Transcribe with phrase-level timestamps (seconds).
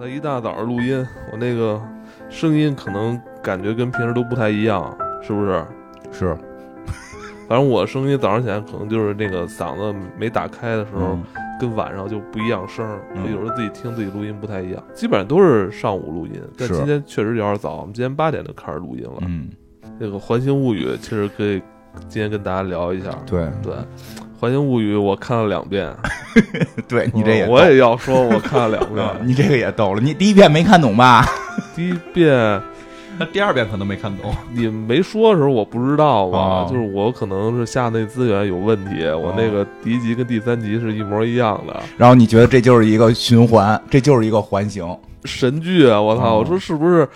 [0.00, 1.78] 在一大早上录音，我那个
[2.30, 5.62] 声音可能感觉跟平时都不太一样，是不是？
[6.10, 6.34] 是，
[7.46, 11.22] 反正我声音早上起来可能就是那个嗓子没打开的时候，嗯
[11.60, 14.82] 跟晚上就不一样声儿，嗯所以有时候自己听自己录音不太一样。
[14.94, 19.18] 基本上都是上午录音，但是今天确实有点早，我们今天八点就开始录音了。
[19.26, 19.50] 嗯，
[19.98, 21.60] 那个《环形物语》其实可以
[22.08, 23.10] 今天跟大家聊一下。
[23.26, 23.74] 对对，
[24.40, 25.94] 《环形物语》我看了两遍，
[26.88, 29.06] 对你这也嗯我也要说，我看了两逗遍。
[29.24, 31.26] 你这个也逗了，你第一遍没看懂吧？
[31.74, 32.60] 第一遍
[33.18, 44.84] 那第二遍可能没看懂，你没说的时候我不知道吧，哦就是我可能是下那资源有问题，我那个第一集跟第三集是一模一样的然后你觉得这就是一个循环，这就是一个环形，
[45.26, 46.00] 神剧啊！
[46.00, 47.06] 我操，哦我说是不是？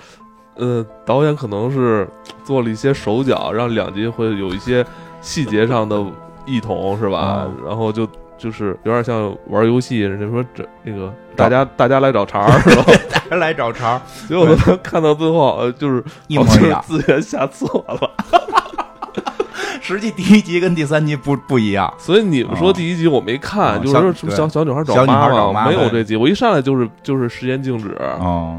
[0.57, 2.07] 呃，导演可能是
[2.45, 4.85] 做了一些手脚，让两集会有一些
[5.21, 6.05] 细节上的
[6.47, 7.47] 异同，是吧？
[7.49, 8.07] 哦然后就
[8.37, 12.85] 就是有点像玩游戏，人家说这那个大家大家来找茬儿，是吧？
[13.13, 16.83] 大家来找茬， 结果他看到最后，呃，就是一模一样。
[16.87, 18.11] 资源下错了。
[19.81, 28.59] 实际第一集跟第三集不不一样，所以你们说第一集我没看，哦就是说小对什么小小女孩找妈妈没有这集，我一上来就是就是时间静止，哦，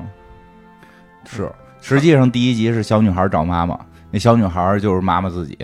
[1.25, 1.51] 是，
[1.81, 3.75] 实际上第一集是小女孩找妈妈，
[4.11, 5.57] 那小女孩就是妈妈自己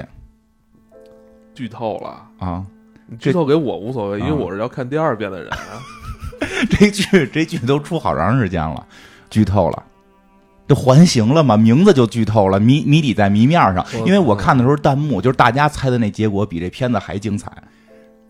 [1.54, 2.26] 剧透了。
[2.40, 2.66] 啊。
[3.12, 5.60] 你剧透给我无所谓，因为啊我是要看第二遍的人啊。
[6.72, 8.88] 这剧这剧都出好长时间了，
[9.30, 9.84] 剧透了。
[10.68, 11.58] 就环形了嘛？
[11.58, 13.86] 名字就剧透了，谜谜底在谜面上。
[14.06, 17.52] 因为我看的时候弹幕就是大家猜的那结果比这片子还精彩，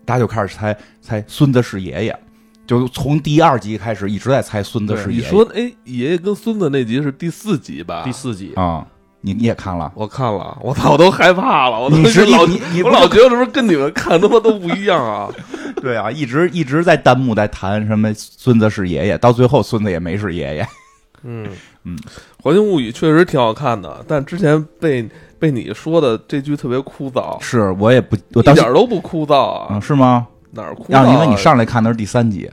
[0.04, 2.18] 大家就开始猜猜孙子是爷爷，
[2.66, 5.24] 就从第二集开始一直在猜孙子是爷爷。
[5.24, 8.02] 你说，哎，爷爷跟孙子那集是第四集吧？
[8.04, 8.84] 第四集啊、
[9.22, 9.90] 你你也看了？
[9.94, 15.30] 我看了，我操，我都害怕了，我都老你你我老觉得是不是跟你们看他妈都不一样啊？
[15.80, 20.68] 对啊，一直一直在弹幕在谈什么孙子是爷爷，到最后孙子也没是爷爷。
[21.24, 21.46] 嗯
[21.84, 21.96] 嗯，
[22.42, 30.26] 《环形物语》确实挺好看的，但之前被被你说的这句特别枯燥，是我也不，我一点都不枯燥啊，嗯是吗？
[30.50, 31.04] 哪儿枯燥、啊？
[31.04, 32.50] 让因为你上来看的是第三集，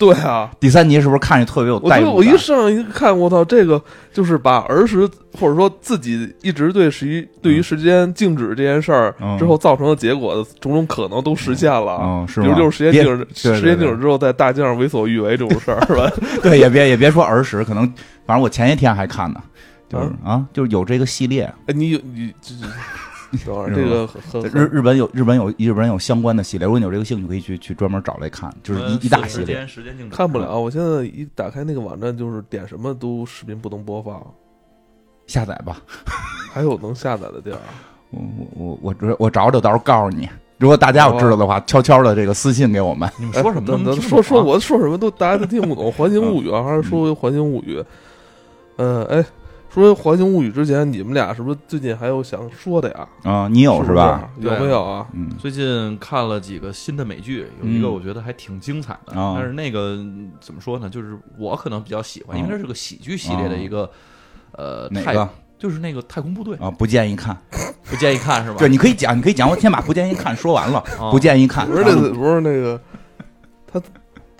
[0.00, 2.14] 对啊，第三集是不是看着特别有代入感？
[2.14, 3.80] 我一上一看，我操，这个
[4.14, 5.06] 就是把儿时
[5.38, 12.00] 或者说自己一直对时对于时间静止这件事儿嗯之后造成的结果的种种可能都实现了。
[12.02, 12.46] 嗯，是吗？
[12.46, 16.10] 比如就是时间静止，时间静止之后在大街上为所欲为这种事儿，是吧？
[16.42, 17.84] 对，也别也别说儿时，可能
[18.24, 19.40] 反正我前些天还看呢，
[19.86, 22.32] 就是啊，就是有这个系列，哎，你有你
[23.44, 29.46] 等会儿这个很日日本有日本有日本有相关的系列，如果你有这个兴趣，可以去去专门找来看，就是一一大系列。
[29.46, 30.58] 时间时间静止看不了。
[30.58, 34.20] 我现在一打开那个网站，就是点什么都视频不能播放，
[35.26, 35.80] 下载吧，
[36.52, 37.58] 还有能下载的地儿。
[38.10, 38.20] 我
[38.56, 40.28] 我我我我找找，到时候告诉你。
[40.58, 43.10] 如果大家有知道的话，悄悄的这个私信给我们。
[43.18, 47.78] 你们说什么哎等等都没听说说我说什么都大家都听不懂，《环形物语》啊，还是说《环形物语》？
[48.76, 49.24] 呃，哎，
[49.72, 53.08] 说《环形物语》之前，你们俩是不是最近还有想说的呀？
[53.22, 54.28] 啊，你有是是吧？
[54.40, 55.06] 是有没有啊？
[55.12, 60.90] 嗯，最近看了几个新的美剧，有一个嗯我觉得还挺精彩的，哦但是那个嗯怎么说呢？
[60.90, 63.88] 就是我可能比较喜欢，因为哦它是个喜剧系列的一个，
[64.52, 66.68] 呃，太哪个就是那个太空部队，啊？
[66.70, 67.36] 不建议看。
[67.90, 68.56] 不建议看是吧？
[68.60, 69.48] 对，你可以讲，你可以讲。
[69.48, 71.66] 我先把不建议看说完了，哦不建议看。
[71.68, 72.80] 不是那个，不是那个，
[73.72, 73.80] 他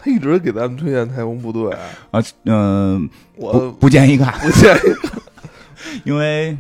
[0.03, 1.71] 他一直给咱们推荐太空部队，
[2.11, 4.81] 啊，嗯，我不不建议看，不建议。
[6.05, 6.57] 因为，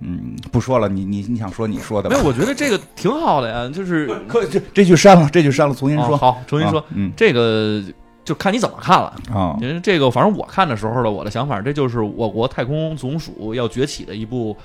[0.00, 0.88] 嗯，不说了。
[0.88, 2.28] 你你你想说你说的吧没有，？
[2.28, 6.14] 我觉得这个挺好的呀，就是 可这这句删了，这句删了，重新说。
[6.14, 7.82] 哦好，重新说啊，嗯这个
[8.24, 9.14] 就看你怎么看了。
[9.32, 14.56] 啊因为这个，反正我看的时候呢我的想法，这就是我国太空总署要崛起的一部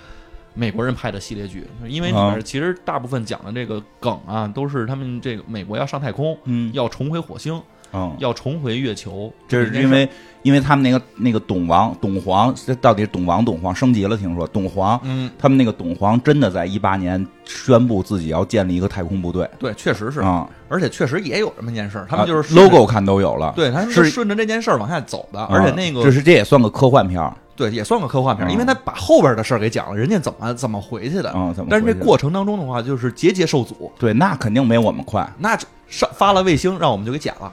[0.60, 2.32] 美国人拍的系列剧，因为里啊。
[2.32, 6.70] 面其实大部分讲的这个梗啊，都是他们这个美国要上太空，嗯。
[6.74, 7.62] 要重回火星，
[7.94, 10.08] 嗯，要重回月球，这是因为
[10.44, 14.16] 因为他们那个那个董王董皇，这到底是董王董皇升级了？
[14.16, 19.50] 听说董皇嗯，他们那个董皇真的在一八年宣布自己要建立一个太空部队。
[19.58, 27.34] 对，确实是，啊，而且确实也有这么件事儿，他们啊就是 logo 看都有了，对，他们是是顺着这件事儿往下走的，而且那个啊这是这也算个科幻片儿。
[27.56, 28.54] 对也算个科幻片儿，嗯。
[28.54, 31.30] 因为他把后边的事儿给讲了，人家怎么怎么回去的。
[31.32, 31.68] 啊，怎么回事？
[31.70, 35.30] 但是这过程当中的话，就是节节受阻，对，那肯定没我们快。
[35.38, 37.52] 那这上发了卫星，让我们就给剪了，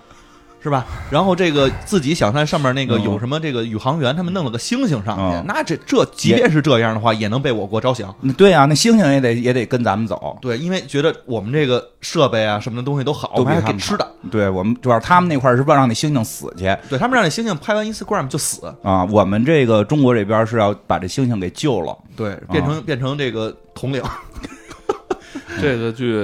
[0.67, 0.85] 是吧？
[1.11, 8.13] 然后这个自己想在上面那个嗯有什么这个宇航员，他们弄了个星星上去嗯，那这这即便是这样的话，也能被我国招降。
[8.23, 10.37] 嗯对啊，那星星也得也得跟咱们走。
[10.43, 14.13] 对，因为觉得我们这个设备啊什么的东西都好，我们还都比他们给吃的。
[14.29, 21.97] 对我们主要他们那块儿是让那星星死去对他们让那星星拍完 Instagram 就死，啊，我们这个中国这边是要把这星星给救了。
[22.17, 24.03] 对，变成变成这个统领。
[25.61, 26.15] 这个剧，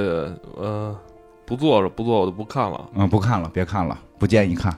[0.56, 0.94] 呃，
[1.54, 2.88] 不做了不做我就不看了。
[2.94, 4.74] 嗯，不看了，别看了，不建议看。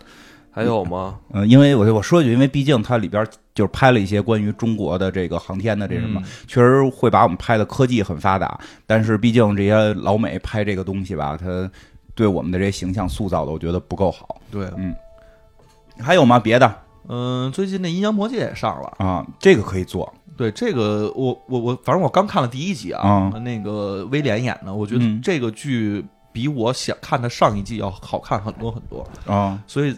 [0.50, 1.17] 还有吗？
[1.32, 3.25] 嗯，因为我我说一句，因为毕竟它里边
[3.55, 11.71] 就是拍了一些关于中国的这个航天的这什么，嗯确实会把我们拍的科技很发达，但是毕竟这些老美拍这个东西吧，它
[12.17, 14.41] 对我们的这些形象塑造的，我觉得不够好。
[14.50, 14.93] 对，嗯
[16.00, 16.41] 还有吗？
[16.41, 16.75] 别的
[17.09, 18.93] 嗯，最近那《阴阳魔界》也上了。
[18.99, 20.12] 啊，这个可以做。
[20.37, 26.05] 对这个，我我我，反正我刚看了第一集啊，那个威廉演的，我觉得嗯这个剧
[26.35, 29.97] 比我想看的上一季要好看很多很多，啊，所以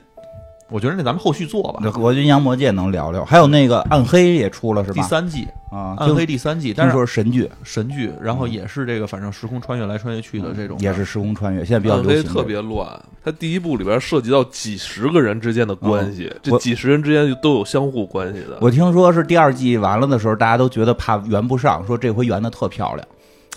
[0.69, 1.81] 我觉得那咱们后续做吧。
[1.83, 5.03] 那我觉得阴阳魔界能聊聊，还有那个暗黑也出了是吧？
[5.03, 12.33] 第三季啊，暗黑第三季，但听是说是神剧，神剧，然后也是这个反正时空穿越来穿越去的这种的，也是时空穿越，现在比较暗黑流行。
[12.33, 12.87] 特别乱，
[13.25, 18.59] 它第一部里边涉及到几十个人之间的关系，这几十人之间都有相互关系的。
[18.61, 23.07] 我听说是第二季完了的时候，大家都觉得怕圆不上，说这回圆的特漂亮。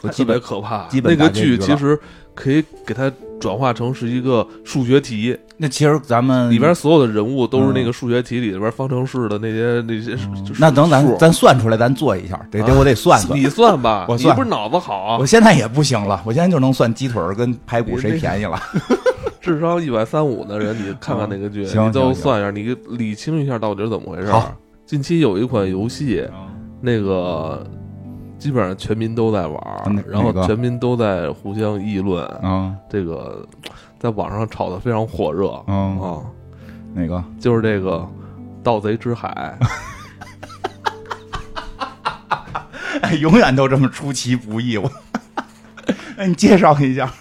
[0.01, 2.00] 我特别可怕，基本那个剧其实
[2.34, 10.18] 可以给它转化成是一个数学题，那其实咱们里边所有的人物都是那个数学题里边方程式的那些那些。
[10.60, 13.38] 那等咱咱算出来，咱做一下，得得啊我得算算。
[13.38, 18.60] 你算吧，我算你不是脑子好啊我，现在也不行了，我现在就能算鸡腿儿跟排骨谁便宜了。
[19.42, 24.54] 智商一百三五的人，你看看那个剧，行你最后算一下，你理清一下到底是怎么回事好。
[24.86, 26.28] 近期有一款游戏，
[26.81, 27.66] 那个
[28.39, 29.62] 基本上全民都在玩
[30.07, 33.45] 然后全民都在互相议论，嗯这个
[34.00, 36.21] 在网上炒得非常火热嗯，啊，
[36.95, 37.21] 哪个？
[37.39, 37.97] 就是这个
[38.63, 39.57] 《盗贼之海》。
[43.01, 44.77] 哎，永远都这么出其不意。
[44.77, 44.89] 我，
[46.18, 47.12] 哎，你介绍一下。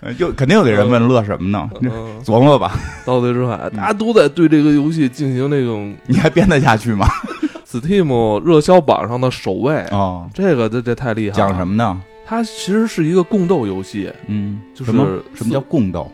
[0.00, 1.68] 呃就肯定有的人问乐什么呢？
[1.80, 2.72] 嗯，琢磨吧，
[3.06, 7.06] 《盗贼之海》，大家都在对这个游戏进行那种你还编得下去吗？
[7.68, 9.82] Steam 热销榜上的首位。
[9.90, 11.34] 哦，这个这这太厉害了！
[11.34, 12.00] 讲什么呢？
[12.24, 14.92] 它其实是一个共斗游戏，嗯，就是
[15.34, 16.10] 什么叫共斗？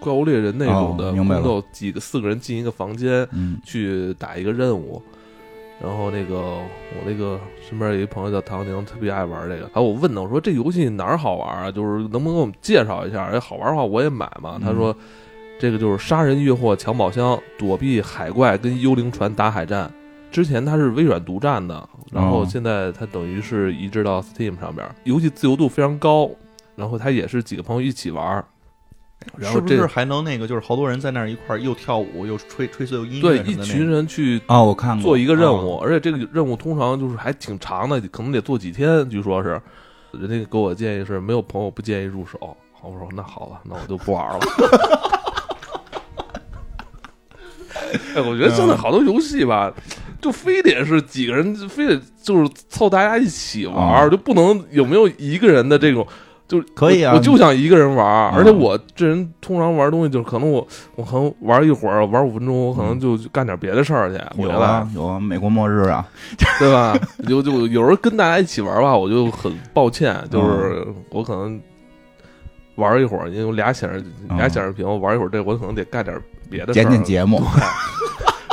[0.00, 5.02] 怪物猎人那种的共斗，几个四个人进一个房间嗯去打一个任务。
[5.80, 7.38] 然后那个我那个
[7.68, 9.60] 身边有一朋友叫唐宁，特别爱玩这个。
[9.60, 11.70] 然后我问他，我说这游戏哪儿好玩啊？
[11.70, 13.26] 就是能不能给我们介绍一下？
[13.26, 14.56] 哎，好玩的话我也买嘛。
[14.58, 14.96] 嗯他说
[15.60, 19.92] 这个就是杀人越货抢宝箱，躲避海怪跟幽灵船打海战。
[20.30, 26.30] 之前它是微软独占的，然后哦现在它等于是移植到 Steam 上边，游戏自由度非常高。
[26.76, 28.24] 然后它也是几个朋友一起玩，
[29.36, 39.10] 然后这是不是还能那个就是好多人在那儿一块儿又跳舞又吹吹奏音乐那一群人去哦，我看过做一个任务，而且这个任务通常就是还挺长的，可能得做几天。
[39.10, 39.60] 据说是，
[40.12, 42.38] 人家给我建议是没有朋友不建议入手。
[42.72, 44.40] 好，我说那好了，那我就不玩了。
[48.14, 49.74] 哎，我觉得现在好多游戏吧，
[50.20, 56.06] 就非得是几个人，非得就是凑大家一起玩儿，啊就不能有没有一个人的这种。
[56.48, 66.08] 就可以啊我，我就想一个人玩儿，啊而且我这人通常玩东西，就是可能我我可能玩一会儿，玩五分钟，我可能就干点别的事儿去，有啊，有啊，美国末日啊，
[66.58, 66.98] 对吧？
[67.28, 71.60] 就就有时候跟大家一起玩吧，我就很抱歉，就是我可能
[72.76, 76.18] 玩一会儿，因为有俩显示嗯俩显示屏，我玩一会儿这，我可能得干点
[76.48, 77.42] 别的事剪儿，剪节目，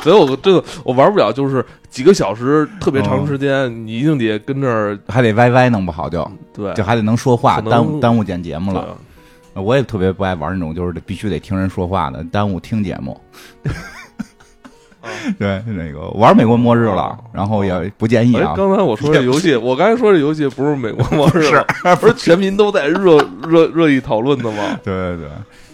[0.06, 8.96] 所以我这个我玩不了，就是几个小时特别长时间，你一定得跟这儿还得歪歪弄不好就对就还得能说话，耽误耽误剪节目了。
[9.56, 13.20] 我也特别不爱玩那种就是必须得听人说话的，耽误听节目。
[15.02, 18.54] 啊 对，那个玩美国末日了哦，然后也不建议哎啊，。
[18.56, 21.50] 刚才我说这游戏，我刚才说这游戏不是美国末日
[21.84, 24.80] 吗， 不是全民都在热热热议讨论的吗？
[24.84, 25.30] 对对对，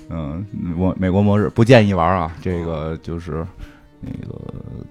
[0.09, 0.45] 嗯，
[0.77, 3.45] 我美国末日不建议玩啊，这个就是
[4.01, 4.35] 那个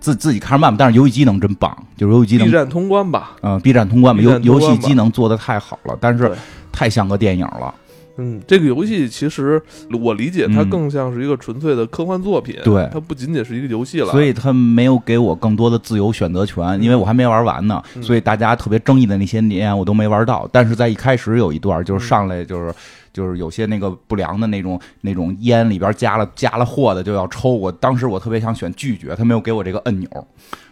[0.00, 6.32] 自自己看着办吧，但是游戏机能真棒，就是游戏机能 B，站通关吧，嗯，B 站通关吧，游游戏机能做的太好了，但是
[6.72, 7.74] 太像个电影了。
[8.16, 9.62] 嗯，这个游戏其实
[9.98, 14.10] 我理解它嗯更像是一个纯粹的科幻作品，对它不仅仅是一个游戏了。
[14.10, 20.48] 所以它没有给我更多的自由选择权，因为我还没玩完呢，嗯所以大家特别争议的那些年我都没玩到。
[20.52, 22.72] 但是在一开始有一段，就是上来就是。
[23.12, 30.08] 就是有些那个不良的那种那种烟里边加了加了货的就要抽，我当时我特别想选拒绝，他没有给我这个按钮，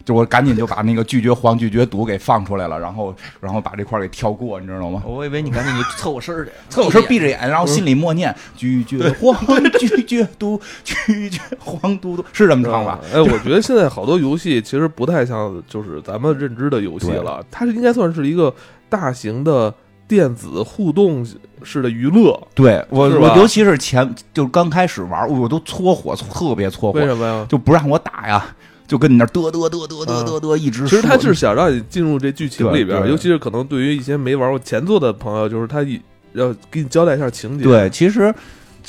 [0.04, 5.02] 就我赶紧就把那个拒绝黄拒绝毒给放出来了，然后 然后把这块儿给跳过，你知道吗？
[5.04, 9.36] 我以为你赶紧就凑合身儿去，我身闭着眼，然后心里默念拒绝黄
[9.78, 13.00] 拒绝毒拒绝黄嘟嘟，是这么唱吧？
[13.12, 18.54] 哎，我觉得现在好多游戏其实不太像就是咱们认知的游戏了，它是应该算是一个
[18.88, 19.74] 大型的
[20.08, 21.24] 电子互动
[21.62, 22.40] 式的娱乐。
[22.54, 27.46] 对我，我尤其是前就是刚开始玩，我都搓火，特别搓火为，什么呀？
[27.48, 28.44] 就不让我打呀，
[28.86, 30.88] 就跟你那儿嘚嘚嘚嘚嘚嘚嘚一直。
[30.88, 36.00] 其实他就是想让你进入这剧情里边尤其是可能对于一些没玩过前作的朋友，就是他一
[36.32, 37.64] 要给你交代一下情节。
[37.64, 38.34] 对，其实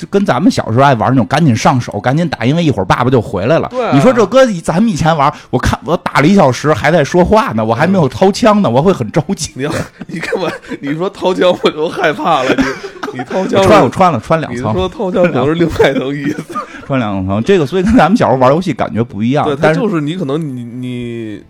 [0.00, 3.68] 就跟咱们小时候爱玩那种赶紧上手、赶紧打，因为一会儿爸爸就回来了。
[3.70, 9.52] 对啊你说这搁咱们以前玩，我看我打了一小时还在说话呢，我还没有掏枪呢，我会很着急。
[9.56, 9.70] 你要
[10.06, 16.54] 你根本你说掏枪我就害怕了，你你掏枪穿我穿了穿两层，你说掏枪可能是另外一层意思，
[16.86, 19.54] 穿两层，这个所以跟咱们小时候玩游戏感觉不一样对，。
[19.54, 21.42] 它但就是你可能你你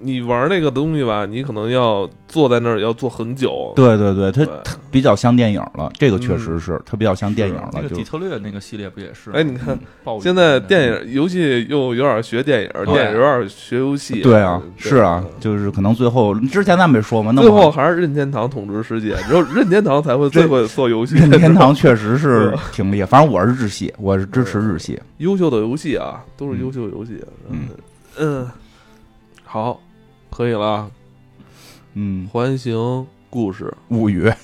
[0.00, 9.30] 你玩那个东西吧，你可能要坐在那儿要坐很久，对对对，它它比较像电影了，这个确实是它比较像电影了，就那个底特律那个系列不也是？
[9.32, 9.78] 哎你看
[10.20, 12.94] 现在电影游戏又有点学电影，对。
[12.94, 14.90] 电影有点学游戏，对啊，对。
[14.90, 21.16] 是啊，就是可能最后之前咱们也说嘛，那最后还是任天堂统治世界， 只有任天堂才会最会做游戏。
[21.16, 25.00] 任天堂确实是 挺厉害，反正我是日系，我是支持日系。
[25.18, 27.20] 优秀的游戏啊，都是优秀游戏。
[27.50, 27.68] 嗯。
[28.20, 28.48] 嗯，
[29.44, 29.80] 好，
[30.30, 30.90] 可以了。
[31.94, 34.36] 嗯，环形故事，物语，啊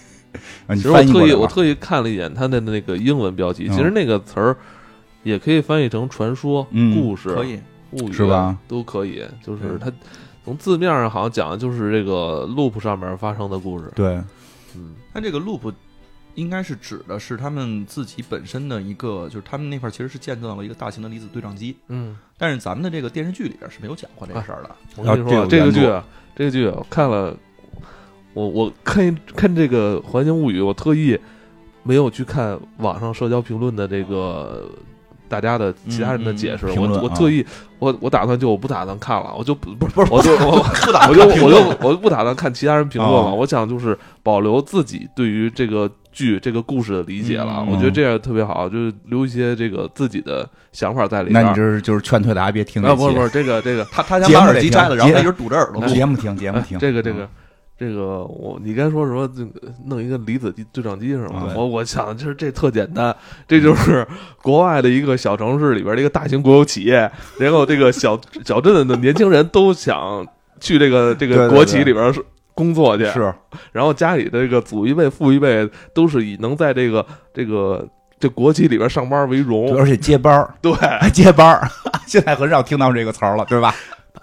[0.75, 3.73] 你其实我特意我特意看了一眼它的那个英文标题，嗯。
[3.73, 4.57] 其实那个词儿
[5.23, 6.95] 也可以翻译成传说、嗯。
[6.95, 7.61] 故事、可以，
[7.93, 8.57] 物语是吧？
[8.67, 9.79] 都可以，就是对。
[9.79, 9.93] 它
[10.45, 13.91] 从字面上好像讲的就是这个 loop 上面发生的故事。
[13.95, 14.21] 对，
[14.75, 15.73] 嗯，它这个 loop
[16.35, 24.71] 应该是指的是他们自己本身的一个，就是他们那块儿其实是建造了一个大型的离子对撞机，嗯，但是咱们的这个电视剧里边是没有讲过这个事儿的。
[24.97, 27.37] 我跟你说这个剧啊，这个剧啊我看了，
[28.33, 31.19] 我我看一看这个《环形物语》，我特意
[31.83, 34.69] 没有去看网上社交评论的这个
[35.29, 37.45] 大家的其他人的解释，我我特意
[37.79, 51.42] 我我打算就我不打算看了，我就不不是不是我就我不打我就我就我就不打算看其他人评论了，哦我想就是保留自己对于这个剧这个故事的理解了，嗯我觉得这样特别好，就是留一些这个自己的想法在里面。
[51.42, 55.88] 那你这是就是劝退大家别听啊，不是不是这个这个他他想把耳机摘了，然后他一直堵着耳朵录。
[55.92, 57.28] 节目听节目听哎，这个这个
[57.76, 59.28] 这个，我你该说什么？
[59.37, 59.50] 这个
[59.87, 61.49] 弄一个离子对撞机是吗？
[61.49, 63.14] 对我我想就是这特简单，
[63.49, 64.06] 这就是
[64.40, 70.25] 国外的一个小城市里边的一个大型国有企业，然后这个小小镇的年轻人都想
[70.61, 72.14] 去这个这个国企里边
[72.55, 73.35] 工作去，是
[73.73, 77.87] 然后家里的这个祖一辈、父一辈都是以能在这个这个
[78.19, 81.69] 这国企里边上班为荣，而且接班儿对，还 接班儿，
[82.07, 83.75] 现在很少听到这个词儿了，对吧？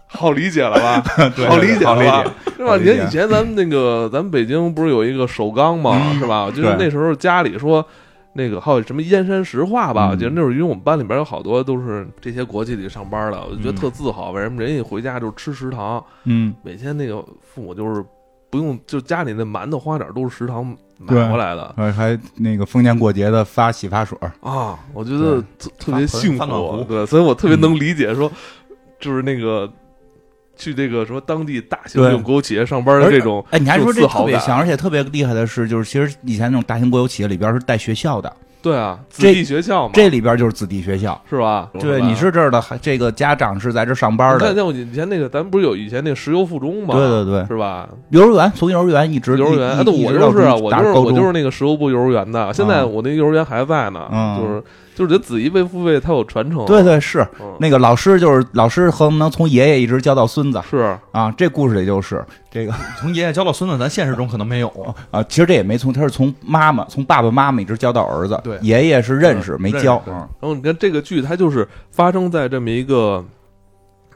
[0.07, 1.03] 好理解了吧？
[1.35, 2.51] 对好理解了吧解。
[2.57, 2.77] 是吧？
[2.77, 6.49] 你看以前咱们那个，咱们北京不是有一个首钢嘛，嗯是吧？
[6.49, 7.85] 就是对那时候家里说。
[8.33, 10.07] 那个还有什么燕山石化吧？
[10.07, 14.31] 嗯我觉得那会儿，因为我们班里边有好多都是这些国企里上班的，我就觉得嗯特自豪。
[14.31, 18.01] 为什么人一回家就吃食堂，嗯，每天那个父母就是
[18.51, 20.65] 不用，就家里那馒头花点都是食堂
[20.99, 21.73] 买对回来的。
[21.77, 24.77] 还还那个逢年过节的发洗发水儿，啊。
[24.93, 28.29] 我觉得特特别幸福对，所以我特别能理解说，
[28.99, 29.71] 就是那个
[30.57, 32.11] 去这个什么当地大型对。
[32.11, 41.19] 这种国有企业上班的这种，哎，你还说这特别像，而且特别厉害的是，就是其实以前那种大型国有企业里边是带学校的，对啊，子弟学校嘛，这里边就是子弟学校。
[41.29, 41.69] 是吧？
[41.79, 46.93] 对，你是这儿的，还这个家长是在这上班你看，的，像我以前那个，咱们不是有以前那个石油附中吗？
[46.95, 47.89] 对对对是吧？
[48.09, 52.53] 幼儿园从幼儿园一直幼儿园，那，我就是啊，我就是我就是是那个石油部幼儿园的。
[52.53, 54.63] 现在嗯我那幼儿园还在呢，嗯就是
[55.01, 56.63] 就是觉得子一辈父辈，他有传承。
[56.65, 57.27] 对，对是。
[57.39, 60.61] 嗯，那个老师就是老师，恨不能从爷爷一直教到孙子。
[60.69, 60.95] 是。
[61.11, 61.33] 啊。
[61.35, 64.67] 这故事里就是这个 从爷爷教到孙子，咱现实中可能没有。
[65.09, 68.59] 啊，其实这也没从，他是从妈妈从爸爸妈妈一直教到儿子，对。
[68.61, 73.23] 爷爷是认识嗯没教然后你看这个剧，它就是发生在这么一个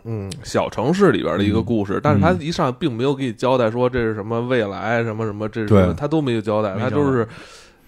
[0.04, 6.89] 嗯小城市里边的一个故事，但是他一上并没有给你交代说这是什么未来什么什么，这是什么他都没有交代，没交代。
[6.89, 7.27] 它就是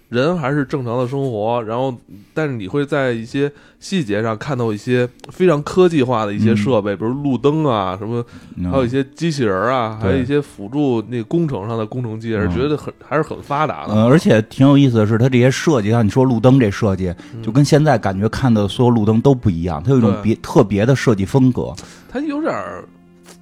[0.10, 1.94] 人还是正常的生活，然后
[2.34, 8.24] 但是你会在一些细节上看到一些非常科技化的一些设备，比如路灯啊什么，
[8.56, 8.72] 嗯。
[8.72, 12.56] 还有一些机器人啊，还有一些辅助那工程上的工程机器人，嗯。
[12.56, 13.94] 觉得很还是很发达的。
[13.94, 17.44] 嗯，而且挺有意思的是，它这些设计，像你说路灯这设计，嗯。
[17.44, 21.74] 就跟现在感觉看的所有路灯都不一样，它有一种别特别的设计风格，
[22.08, 22.84] 它有点儿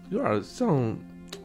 [0.09, 0.95] 有点儿像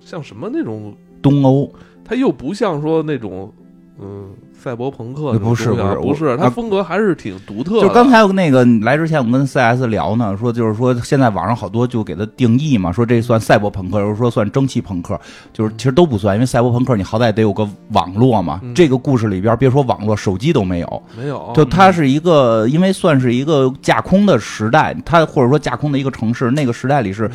[0.00, 0.94] 像什么那种。
[1.20, 1.70] 东欧。
[2.02, 3.52] 它又不像说那种
[4.02, 7.80] 嗯赛博朋克不是不是不是，它风格还是挺独特的。
[7.80, 15.18] 就刚才那个来之前，我们跟 CS 聊呢，说就是说现在网上好多就给它定义嘛，说这算赛博朋克，又说算蒸汽朋克，
[15.52, 18.60] 就是其实都不算，因为赛博朋克你好歹得有个网络嘛。
[18.62, 27.30] 嗯这个故事里边别说网络，手机都没有，没有，就它是一个，因为算是一个架空的时代，它或者说架空的一个城市，那个时代里是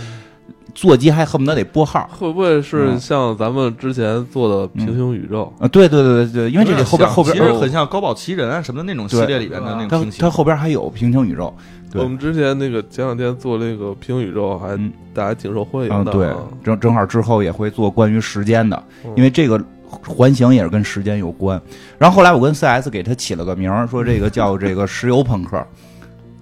[0.75, 2.07] 座机还恨不得得拨号。
[2.11, 5.51] 会不会是嗯像咱们之前做的平行宇宙？
[5.57, 10.29] 啊，对对对对对，因为这里后边后边其实很像高保奇人啊什么的那种系列里边的那它种平行它。
[10.29, 11.51] 后边还有平行宇宙，
[11.91, 16.11] 对我们之前那个前两天做那个平行宇宙，还嗯大家挺受欢啊，迎的。
[16.11, 16.29] 对，
[16.63, 21.59] 正正好之后也会做关于时间的，嗯因为这个环形也是跟时间有关。
[21.97, 25.65] 然后后来我跟 CS 给他起了个名儿，说这个叫这个石油朋克。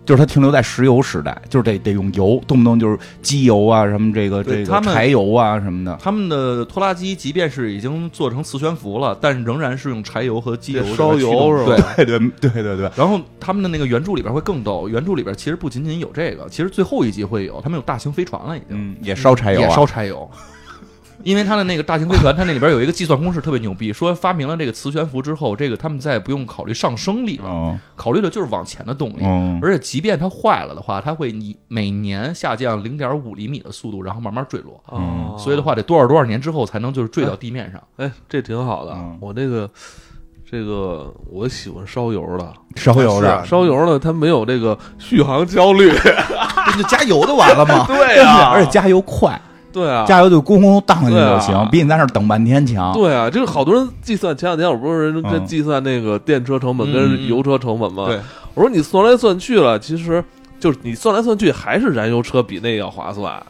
[0.05, 5.97] 就是它停留在石油时代，就是得得用油，动不动就是机油啊，什么这个这个柴油啊什么的。
[6.01, 12.05] 他们的拖拉机即便是已经做成磁悬浮了，但仍然是用柴油和机油烧油是吧 对。
[12.05, 20.29] 对对对对对，然后他们的那个原著里边会更逗，原著里边其实不仅仅有这个，其实最后一集会有，他们有大型飞船了已经，嗯，也烧柴油也啊，烧柴油。
[21.23, 29.21] 因为他的那个大型飞船，它那里边有一个计算公式特别牛逼，说发明了这个磁悬浮之后，这个他们再也不用考虑上升力了，嗯考虑的就是往前的动力。
[29.23, 34.81] 嗯而且即便它坏了的话，它会以每年下降零点五厘米的速度，然后慢慢坠落。
[34.87, 37.81] 哦所以的话，得多少多少年之后才能就是坠到地面上。
[37.97, 39.17] 哎，这挺好的嗯。
[39.21, 39.69] 我这个
[40.49, 45.89] 这个我喜欢烧油的，烧油的烧油的，它没有这个续航焦虑。
[46.65, 47.85] 这就加油就完了嘛。
[47.87, 49.39] 对啊 而且加油快，
[49.73, 52.93] 对啊，加油就咣咣荡下去对啊就行，比你在那儿等半天强。
[52.93, 58.05] 对啊，这个好多人计算，前两天我不是在嗯计算那个电车成本跟嗯油车成本吗？
[58.05, 58.19] 对，
[58.53, 60.23] 我说你算来算去了，其实
[60.59, 63.41] 就是你算来算去还是燃油车比那个要划算。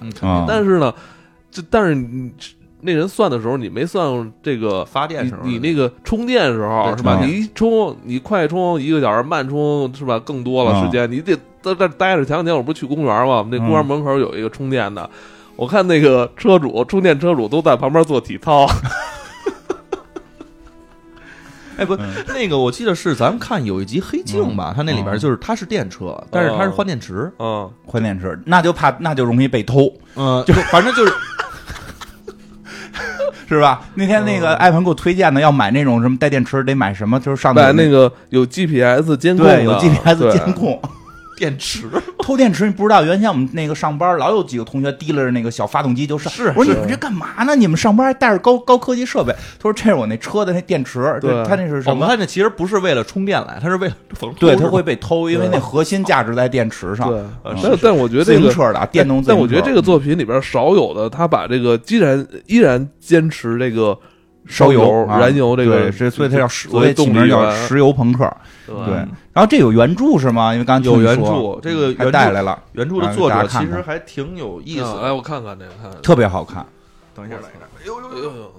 [0.48, 0.94] 但是呢，
[1.52, 2.32] 这但是你
[2.86, 7.20] 那人算的时候，你没算这个发电时候你那个充电时候是吧？
[7.24, 10.20] 你一充，你快充一个小时，慢充是吧？
[10.20, 12.26] 更多了嗯时间，你得在这待着。
[12.26, 15.10] 前两天我不是去公园吗，我们那公园门口有一个充电的，
[15.56, 18.68] 我看那个车主充电车主都在旁边做体操。
[21.76, 31.12] 哎不，那个我记得是咱们看有一集《黑镜》吧，它那里边就是它是电车，但是它是换电池，嗯，换电池，那就怕那就容易被偷，嗯， 就反正就是
[33.50, 33.82] 是吧？
[33.96, 40.80] 那天那个艾鹏给我推荐的，要买那种什么带电池得买什么，就是上面买那个有 GPS 监控，对有 GPS 监控。
[41.44, 41.90] 电池。
[42.24, 46.32] 偷电池你不知道，原先我们那个上班老有几个同学提拉着那个小发动机就上。
[46.32, 47.54] 是我说你们这干嘛呢？
[47.54, 49.34] 你们上班还带着高高科技设备？
[49.60, 51.96] 他说这是我那车的那电池，对他那是我什么？
[51.98, 53.96] 们看这其实不是为了充电来，他是为了
[54.40, 57.10] 对，他会被偷，因为那核心价值在电池上。
[57.10, 57.20] 对。
[57.44, 63.98] 呃但但我觉得自这个行车的啊电动自行车，但我觉得这个作品里边少有的，他把这个依然依然坚持这个
[64.48, 68.32] 烧油、啊燃油这个，对，这所以它叫石作为起名叫动力源石油朋克。
[68.66, 70.54] 对对，然后这有原著是吗？
[70.54, 75.12] 因为刚才听有原著，这个还原带来了，原著的作者其实还挺有意思嗯来。
[75.12, 76.66] 我看看这个，特别好看。
[77.16, 78.54] 等一下，等一下，哎呦呦呦，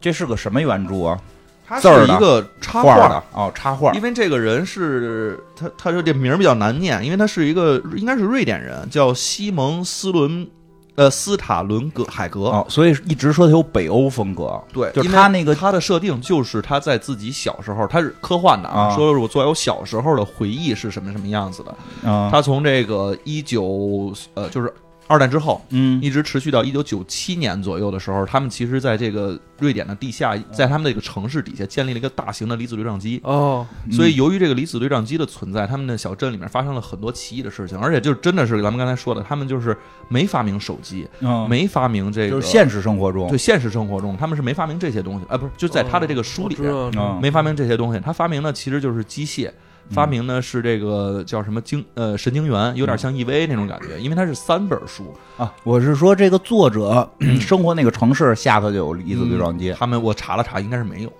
[0.00, 1.18] 这是个什么原著啊？
[1.66, 4.02] 它字儿的是一个插画画的哦，插画因。
[4.02, 10.46] 为这个人是他，他说这名儿比较难念，因为他是一个应该是瑞典人，叫西蒙斯伦，
[10.94, 12.40] 呃，斯塔伦格海格。
[12.42, 14.60] 哦，所以一直说他有北欧风格。
[14.72, 22.10] 对，就是因为他那个他的设定就是他在自己小时候，他是科幻的啊说我作为我小时候的回忆是什么什么样子的。
[22.10, 24.72] 啊，他从这个一九呃，就是
[25.06, 26.00] 二战之后，嗯。
[26.02, 33.20] 一直持续到一九九七年左右的时候，他们其实在这个瑞典的地下，在他们那个城市底下建立了一个大型的离子对撞机。
[33.24, 39.76] 哦，所以，由于这个离子对撞机的存在，他们的小镇里面发生了很多奇异的事情，而且就真的是咱们刚才说的，他们就是
[40.08, 43.28] 没发明手机，嗯，没发明这个，就是现实生活中。
[43.28, 49.50] 对现实生活中，他们是没发明这些东西，啊，不是，就在他的这个书里边、哦我知道嗯没发明这些东西，他发明的其实就是机械。
[49.90, 57.08] 发明的是这个叫什么经呃神经元，有点像 EVA 那种感觉，因为它是三本书，啊，我是说这个作者
[57.40, 61.12] 生活那个城市下头就有离子对撞机，他们我查了查，应该是没有，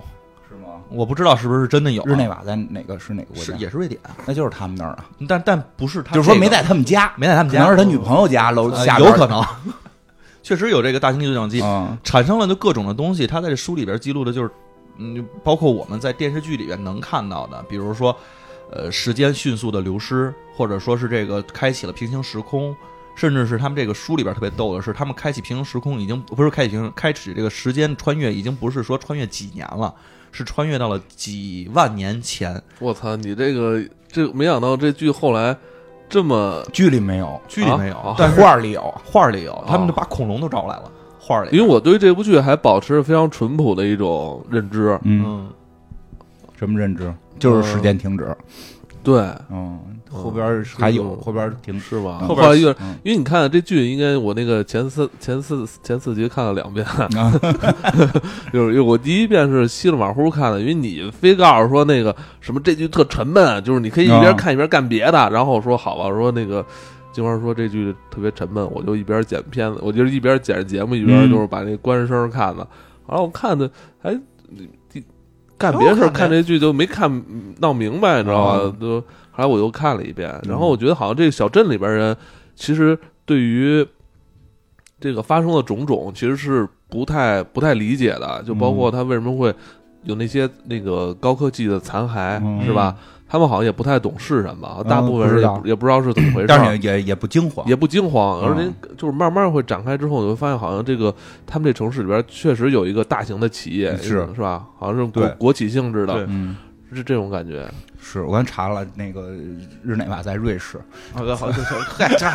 [0.48, 0.81] 是吗？
[0.88, 3.53] 我不知道是不是真的有啊、日内瓦在哪个是哪个国是？
[3.59, 9.44] 也是瑞典，那就是他们那儿啊，但但不是他、就是说没在他们家，没在他们家，可能是他女朋友家楼呃下边有可能，
[10.42, 13.27] 确实有这个大型对撞机，嗯产生了就各种的东西。
[13.27, 14.51] 他在这书里边记录的就是，
[14.98, 18.14] 嗯，包括我们在电视剧里边能看到的，比如说，
[18.72, 22.74] 呃，时间迅速的流失，或者说是这个开启了平行时空，
[23.14, 29.94] 甚至是他们这个书里边特别逗的是，他们开启平行时空已经不是开启平行开启这个时间穿越，已经不是说穿越几年了，
[30.30, 32.61] 是穿越到了几万年前。
[32.78, 35.56] 我操，你这个这没想到这剧后来
[36.08, 41.50] 这么，剧里没有，剧里没有，啊但画里有，画里有，他们就把恐龙都招来了，画里。
[41.56, 44.98] 因为我对这部剧还保持着非常淳朴的一种认知。
[45.02, 45.50] 嗯，嗯，
[46.58, 47.12] 什么认知？
[47.42, 48.35] 就是时间停止，
[49.02, 49.78] 对，嗯，
[50.11, 52.18] 后边还有后边停是吧？
[52.22, 57.33] 嗯后边因为嗯因为你看这剧，应该我那个前四前四前四集看了两遍，啊，
[58.52, 65.28] 就是我第一遍是稀里马虎看的，因为你非告诉说那个什么这剧特沉闷，就是你可以一边啊看一边干别的。
[65.31, 66.64] 然后我说好吧，我说那个
[67.12, 72.66] 金花说这剧特别沉闷，我就一边剪片子，我就一边剪着节目一边嗯就是把那关声看的。
[73.09, 73.68] 然后我看的
[74.00, 74.14] 还
[74.57, 74.70] 第
[75.62, 77.22] 干别的事儿看这剧就没看
[77.61, 78.57] 闹明白，你知道吧？
[78.57, 78.77] 哦？
[78.81, 80.70] 都后来我又看了一遍，然后嗯。
[80.70, 82.16] 我觉得好像这个小镇里边人
[82.57, 83.87] 其实对于
[85.01, 89.55] 这个发生的种种，其实是不太不太理解的，就包括他为什么会
[90.05, 92.64] 有那些那个高科技的残骸，嗯。
[92.64, 92.96] 是吧？
[93.33, 95.57] 他们好像也不太懂是什么，大部分人也不知道。
[95.57, 101.14] 不也不知道是怎么回事但是也也也不惊慌，也不惊慌，而且嗯就是慢慢会展开之后，你会发现好像这个
[101.47, 104.29] 他们这城市里边确实有一个大型的企业，是。
[104.35, 104.66] 是吧？
[104.79, 106.55] 好像是国国企性质的，嗯。
[106.95, 107.66] 是这种感觉。
[107.99, 109.31] 是我刚查了，那个
[109.83, 110.79] 日内瓦在瑞士，
[111.14, 111.55] 好的好的，
[111.97, 112.27] 嗨，这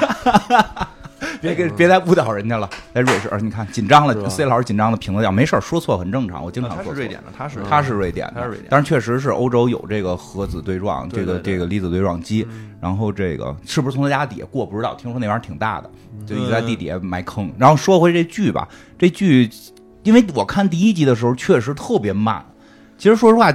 [1.42, 12.48] 别给别再误导人家了，在瑞士，你看紧张了，C 老师紧张的评论叫没事儿，说错很正常，我经常说错他是瑞典的，他是他是瑞典的，他是瑞典但是确实是欧洲有这个核子对撞，这个这个离子对撞机，
[12.82, 15.90] 然后这个是不是从他家底下过不知道，听说那玩意儿挺大的，
[16.26, 17.52] 就一直在地底下埋坑。
[17.58, 19.50] 然后说回这剧吧，这剧
[20.04, 22.46] 因为我看第一集的时候确实特别慢，
[22.98, 23.52] 其实说实话，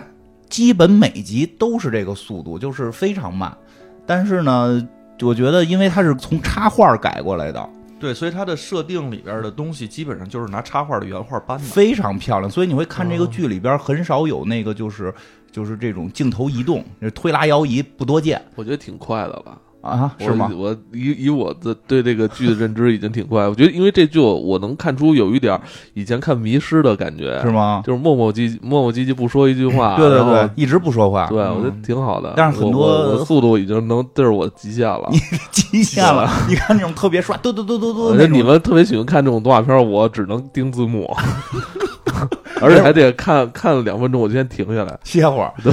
[0.48, 3.56] 基本每集都是这个速度，就是非常慢。
[4.04, 4.86] 但是呢，
[5.22, 11.64] 我觉得因为它是从插画改过来的，对，所以它的设定里边的东西基本上就是拿插画的原画搬的。
[11.64, 15.14] 非常漂亮，所以你会看这个剧里边很少有那个就是
[15.50, 18.42] 就是这种镜头移动，推拉摇移不多见。
[18.56, 20.48] 我觉得挺快的了，啊，是吗？
[20.54, 23.46] 我我以以我的对这个剧的认知已经挺快。
[23.48, 25.60] 我觉得因为这剧我我能看出有一点
[25.94, 27.82] 以前看《迷失》的感觉，是吗？
[27.84, 32.32] 就是磨磨唧磨磨唧唧不说一句话， 对对对，一直不说话，对，我觉得挺好的。
[32.36, 35.10] 但是很多速度已经能这是我极限了。
[35.50, 36.30] 极限了。
[36.48, 41.10] 你看那种特别帅，嘟嘟嘟嘟嘟那你们特别喜欢看这种动画片，我只能盯字幕，
[42.60, 44.98] 而且还得看看了两分钟，我就先停下来。
[45.04, 45.72] 歇会儿，对，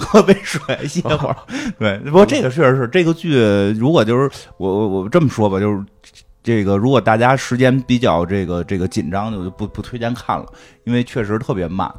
[0.00, 1.36] 喝杯水歇会儿。
[1.78, 3.38] 对，不过这个确实是这个剧，
[3.78, 5.82] 如果就是我我我这么说吧，就是。
[6.46, 10.44] 这个如果大家时间比较这个这个紧张的，我就不不推荐看了，
[10.84, 11.90] 因为确实特别慢。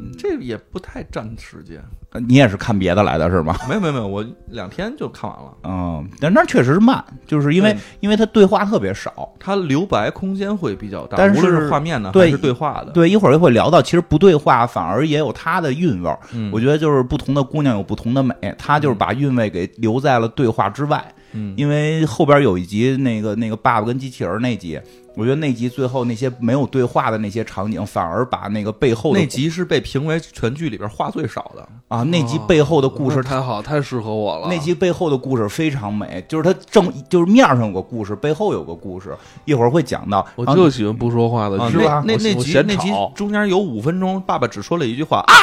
[0.00, 1.82] 嗯，这也不太占时间。
[2.12, 3.56] 呃你也是看别的来的是吗？
[3.68, 5.52] 没有没有没有，我两天就看完了。
[5.62, 9.32] 嗯，但那确实是慢，就是因为对因为它对话特别少。
[9.38, 12.90] 它留白空间会比较大，但是无论是画面呢，对还是对话的。
[12.90, 16.18] 对，一会儿又会聊到，其实不对话反而也有它的韵味儿。
[16.32, 21.04] 嗯，我觉得就是不同的姑娘有不同的美，她就是把韵味给留在了对话之外。
[21.32, 24.80] 嗯，因为后边有一集那个那个爸爸跟机器人那集，
[25.16, 31.68] 我觉得那集最后那些没有对话的那些场景，反而把那个背后的那集是被评为全剧里边话最少的。
[31.88, 34.46] 啊那集背后的故事那太好，太适合我了。
[34.48, 40.24] 那集背后的故事非常美，就是它正就是面上有个故事，背后有个故事，一会儿会讲到。
[40.36, 42.02] 我就喜欢不说话的，啊，是吧？
[42.06, 45.34] 那那集那集中间有五分钟，爸爸只说了一句话啊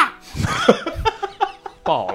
[1.84, 2.14] 爆了。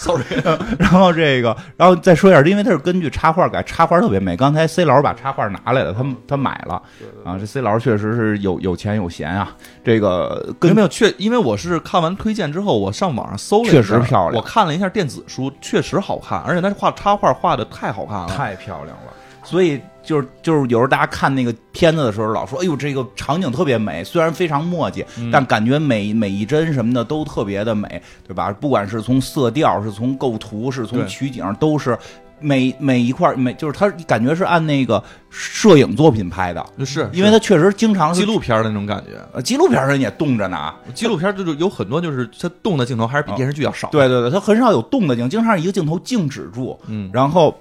[0.00, 0.24] ，sorry，
[0.80, 4.34] 然后这个，然后再说一下，因为它是根据插画改，插画特别美。
[4.36, 6.80] 刚才 C 老师把插画拿来了，他他买了
[7.24, 7.36] 啊。
[7.38, 9.54] 这 C 老师确实是有有钱有闲啊。
[9.84, 18.28] 这个跟没有没有确，因为我是看完推荐之后，我上网上搜了一下，确实漂亮我看了一下电子书，确实好看，而且他画插画画的太好看了。
[18.28, 19.12] 太漂亮了。
[19.42, 28.50] 所以就是就是有时候大家看那个片子的时候，老说哎呦这个场景特别美，虽然非常墨迹，嗯但感觉每每一帧什么的都特别的美，对吧？
[28.60, 31.96] 不管是从色调，是从构图，是从取景，都是
[32.42, 39.20] 每每一块每就是它感觉是按那个摄影作品拍的，就是因为它确实经常是纪录片的那种感觉。
[39.34, 40.72] 呃纪录片人也动着呢。
[40.94, 47.54] 纪录片就是有很多就是它动的镜头还是比电视剧要少。，对对对，它很少有动的镜，经常是一个镜头静止住，嗯，然后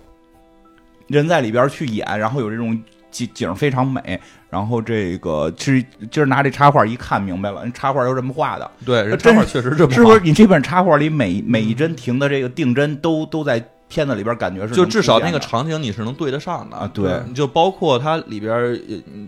[1.10, 4.20] 人在里边去演，然后有这种景景非常美，
[4.50, 10.18] 然后这个其实今儿拿这插画一看明白了，人插画都这么画的，对，插画确实这么是不是？
[10.18, 10.24] 画？
[10.24, 17.22] 你这本插画里每每一帧停的这个定帧都都在片子里边感觉是就至少那个场景你是能对得上的啊对。
[17.36, 18.80] 就包括它里边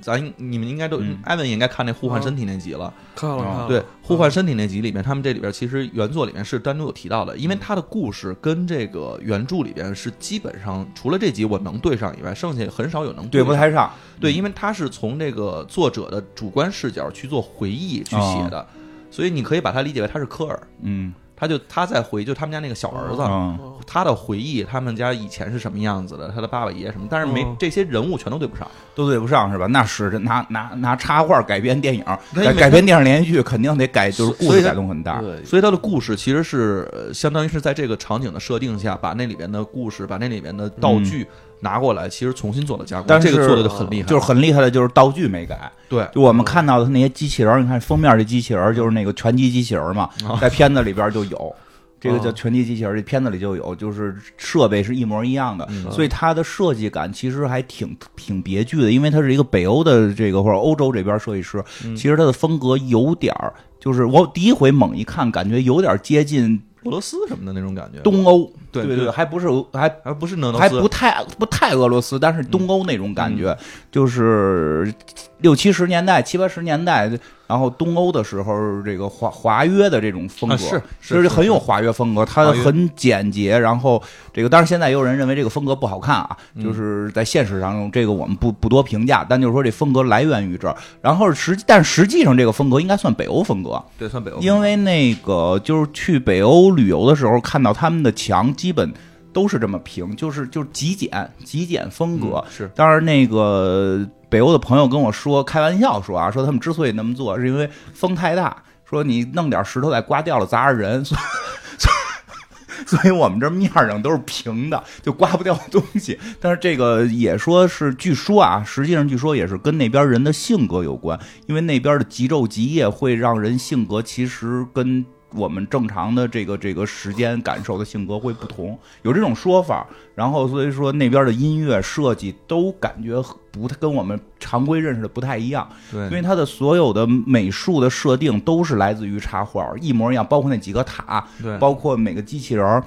[0.02, 1.18] 咱你们应该都嗯。
[1.24, 2.86] 艾文也应该看那互换身体那集了。
[2.86, 13.54] 啊看了看了，对，互换身体那集里面，他们这里边其实原作里面是单独有提到的，因为他的故事跟这个原著里边是基本上除了这集我能对上以外，剩下很少有能对不。
[13.54, 13.92] 太上。
[14.20, 18.66] 对，因为他是从这个作者的主观视角去做回忆去写的，
[19.12, 23.24] 所以你可以把它理解为他是科尔，嗯他就他在回忆，就他们家那个小儿子。
[23.24, 28.70] 嗯，他的回忆，他们家以前是什么样子的，他的爸爸、爷爷什么，但是没、嗯这些人物全都对不上。
[28.94, 29.66] 都对不上是吧？
[29.66, 32.04] 那是拿拿拿插画改编电影，
[32.36, 35.20] 那没改改编电视连续剧，肯定得改，就是故事所以它改动很大。
[35.20, 41.26] 对，所以他的故事其实是呃，相当于是在这个场景的设定下，把那里边的故事，把那里边的道具
[41.62, 43.06] 拿过来，其实重新做了加工。
[43.08, 45.72] 但是这个做的就很厉害，就是很厉害的，就是道具没改。
[45.90, 51.56] 对就我们看到的那些机器人儿，你看封面这机器人儿就是那个拳击机器人儿嘛，在片子里边就有。
[52.02, 68.00] 这个叫哦拳击机器人儿，这片子里就有，就是设备是一模一样的，嗯所以它的设计感其实还挺挺别具的，因为它是一个北欧的这个或者欧洲这边设计师，嗯其实它的风格有点儿，就是我第一回猛一看，感觉有点接近俄罗斯什么的那种感觉。
[68.02, 73.58] 东欧，对对对，还不是俄还还不是俄罗斯，还不太不太俄罗斯，但是东欧那种感觉，
[73.92, 74.94] 就是
[75.40, 77.12] 六七十年代、七八十年代，
[77.52, 86.64] 然后东欧的时候，这个华华约的这种风格，啊是是很有华约风格，它很简洁，然后这个当然现在也有人认为这个风格不好看啊，嗯。
[86.64, 98.94] 就是在现实当中这个我们不不多评价，但就是说这风格来源于这儿，然后实但实际上这个风格应该算北欧风格，对算北欧，因为那个就是去北欧旅游的时候，看到他们的墙基本
[99.34, 102.44] 都是这么平，就是就是极简极简风格。
[102.46, 111.22] 嗯是当然，那个北欧的朋友跟我说，开玩笑说啊，说他们之所以那么做，是因为风太大，说你弄点石头再刮掉了砸着人，所以
[112.88, 116.18] 所以我们这面儿上都是平的，就刮不掉东西。
[116.40, 121.18] 但是这个也说是，据说啊，实际上据说也是跟那边人的性格有关，
[121.48, 129.88] 因为那边的极昼极夜会让人性格其实跟我们正常的这个这个时间感受的性格会不同，有这种说法。
[130.14, 135.68] 然后所以说那边的音乐设计都感觉不太跟我们常规认识的不太一样。
[135.90, 142.84] 对，因为它的所有的美术的设定都是来自于插画，一模一样，包括那几个塔，对包括每个机器人儿，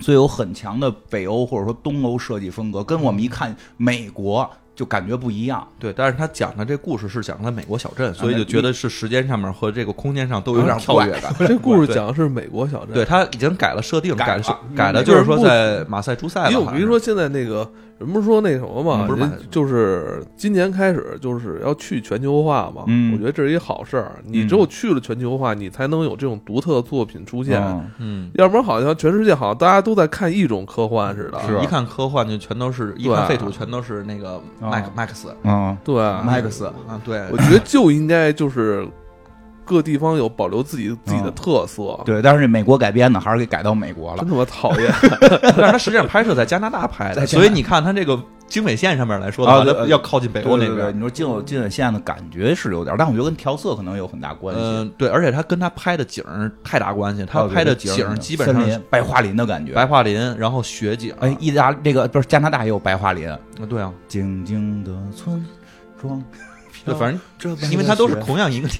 [0.00, 5.66] 所以有很强的北欧或者说东欧设计风格，跟我们一看美国就感觉不一样。
[5.76, 11.34] 对，但是他讲的这故事是讲在美国小镇，所以就觉得是时间上面和这个空间上都有有点跳跃感。
[11.40, 12.94] 这故事讲的是美国小镇。
[12.94, 16.72] 对他已经改了设定，改了改了改了，嗯就是说在马赛诸塞了。
[16.72, 23.12] 比如说现在那个人不是说那什么嘛，嗯不是就是今年开始就是要去全球化嘛，嗯。
[23.12, 24.12] 我觉得这是一好事儿。
[24.24, 27.60] 你只有去了全球化，你才能有这种独特的作品出现。
[27.62, 27.90] 嗯。
[27.98, 31.40] 嗯，要不然好像全世界好像大家都在看一种科幻似的。
[31.42, 38.86] 是一看科幻就全都是，一对看废土全都是那个麦克麦克斯嗯，对，麦克斯，啊，对，我觉得就应该就是
[39.68, 42.00] 各地方有保留自己自己的特色。
[42.06, 44.28] 对，但是这美国改编的还是给改到美国了真。
[44.30, 44.90] 他妈讨厌！
[45.42, 50.96] 但是它实际上拍摄在加拿大拍的，所以你看它这个经纬线上面来说的话，啊它要靠近北欧那对对对边。
[50.96, 54.60] 你说近近纬线的感觉是有点，但我觉得跟调色可能有很大关系。
[54.62, 59.74] 嗯，对，而且它跟它拍的景儿太大关系，他哦对拍的景儿基本上白桦林的感觉。
[59.74, 61.14] 白桦林，然后雪景。
[61.20, 65.44] 哎，意大这个不是加拿大也有白桦林，啊对啊，静静的村
[66.00, 66.22] 庄，
[66.88, 68.68] 对，反正这因为它都是同样一个。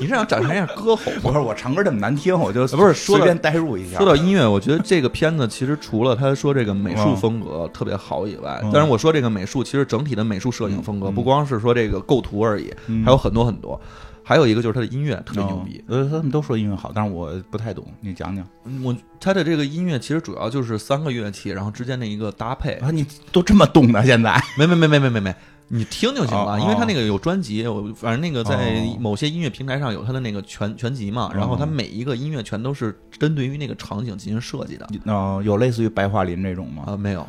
[0.00, 1.10] 你是想展现一下歌喉？
[1.20, 3.98] 不是我唱歌这么难听，我就不是随便代入一下。
[3.98, 13.78] 说到音乐，我觉得这个片子其实除了他说这个美术风格特别好以外，嗯当然我说这个美术，其实整体的美术摄影风格嗯不光是说这个构图而已，嗯还有很多很多。
[14.22, 22.72] 还有一个就是他的音乐特别牛逼，呃，他们都说音乐好，但是我不太懂，你讲讲嗯我他的这个音乐其实主要就是三个乐器，然后之间的一个搭配。
[22.74, 22.90] 啊？
[22.90, 24.42] 你都这么懂的现在？
[24.58, 25.34] 没没没没没没没，
[25.68, 34.88] 你听就行哦了，因为他那个有专辑，我反正那个在哦某些音乐平台上有他的那个全全集嘛，哦然后他每一个音乐全都是针对于那个场景进行设计的。
[35.06, 36.84] 哦，有类似于白桦林这种吗？
[36.86, 37.26] 啊，没有，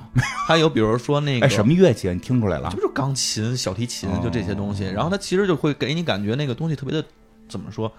[0.47, 2.13] 还有比如说那个哎，什么乐器啊？
[2.13, 2.69] 你听出来了？
[2.71, 4.83] 就是钢琴、小提琴哦，就这些东西。
[4.83, 7.03] 然后它其实就会给你感觉那个东西特别的
[7.49, 7.91] 怎么说，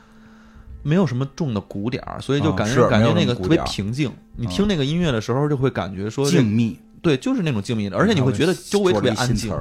[0.85, 4.09] 没有什么重的鼓点儿，所以就哦感觉、感觉那个特别平静。
[4.37, 9.53] 你嗯听那个音乐的时候，就会感觉说静谧，对，就是那种静谧的，而且你会觉得周围特别安静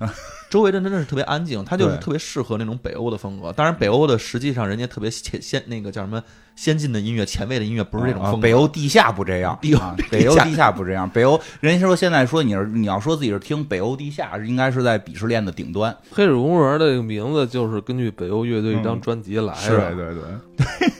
[0.50, 3.50] 周围的真的是特别安静，它就是特别适合那种北欧的风格。
[3.52, 6.22] 当然，北欧的实际上人家特别先先那个叫什么
[6.54, 8.38] 先进的音乐、前卫的音乐，不是这种风格。
[8.38, 11.08] 啊北欧地下不这样，地啊北欧地下不这样。
[11.08, 15.96] 北欧 人家说现在说你是你要说自己是听北欧地下，应该是在鄙视链的顶端。
[16.10, 19.94] 黑水公园的这个名字就是根据北欧乐队一张专辑来的。
[19.94, 20.22] 对对对。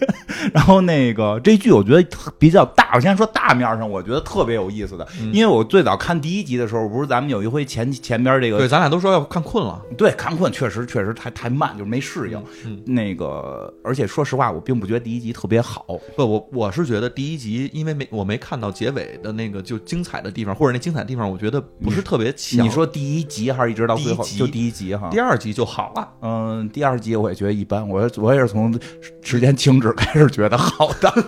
[0.53, 9.81] 然后那个这剧我觉得特比较大，我先说大面上，我觉得特别有意思的，嗯因为我最早看第一集的时候，不是咱们有一回前前边这个对，咱俩都说要看困了。
[9.97, 12.43] 对，看困确实确实太太慢，就是没适应。
[12.65, 15.85] 嗯那个，而且说实话，我并不觉得第一集特别好。
[16.17, 22.65] 不，我我是觉得第一集，因为没我没看到结尾的那个就精彩的地方，或者那精彩的地方，我觉得不是特别强。
[22.65, 24.25] 你说第一集还是一直到最后？
[24.25, 25.09] 第就第一集哈。
[25.11, 26.09] 第二集就好了。
[26.23, 28.79] 嗯，第二集我也觉得一般，我我也是从
[29.23, 31.13] 时间停止开始觉得好的。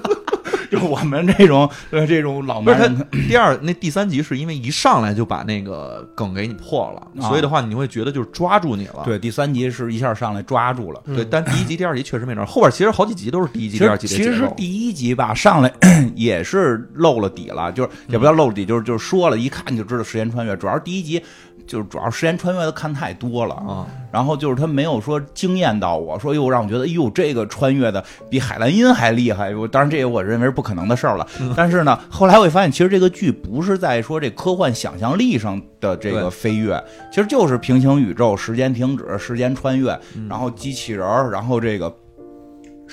[0.71, 9.03] 就我们这种呃这种老男人，第二那第三集是因为一上来就把那个梗给你破了，啊所以的话你会觉得就是抓住你了。
[9.05, 11.01] 对第三集是一下上来抓住了。
[11.07, 14.51] 对，但第一集、第二集确实没抓，后边其实好几集都是第一集、第二集其实。
[14.57, 15.73] 第一集吧，上来
[16.17, 20.57] 也是露了底了，就是也不叫露了底，就是就是说了一看就知道时间穿越。
[20.57, 21.23] 主要是第一集
[21.67, 29.55] 就是主要时间穿越的看太多了啊，然后就是他没有说惊艳到我，说又让我觉得哎呦这个穿越的比海兰音还厉害。
[29.55, 39.99] 我当然这个我认为是不可能的事儿了，但是呢，后来我也发现其实这个剧不是在说这科幻想象力上的这个飞跃，其实就是平行宇宙、时间停止、时间穿越，
[40.29, 41.95] 然后机器人儿，然后这个。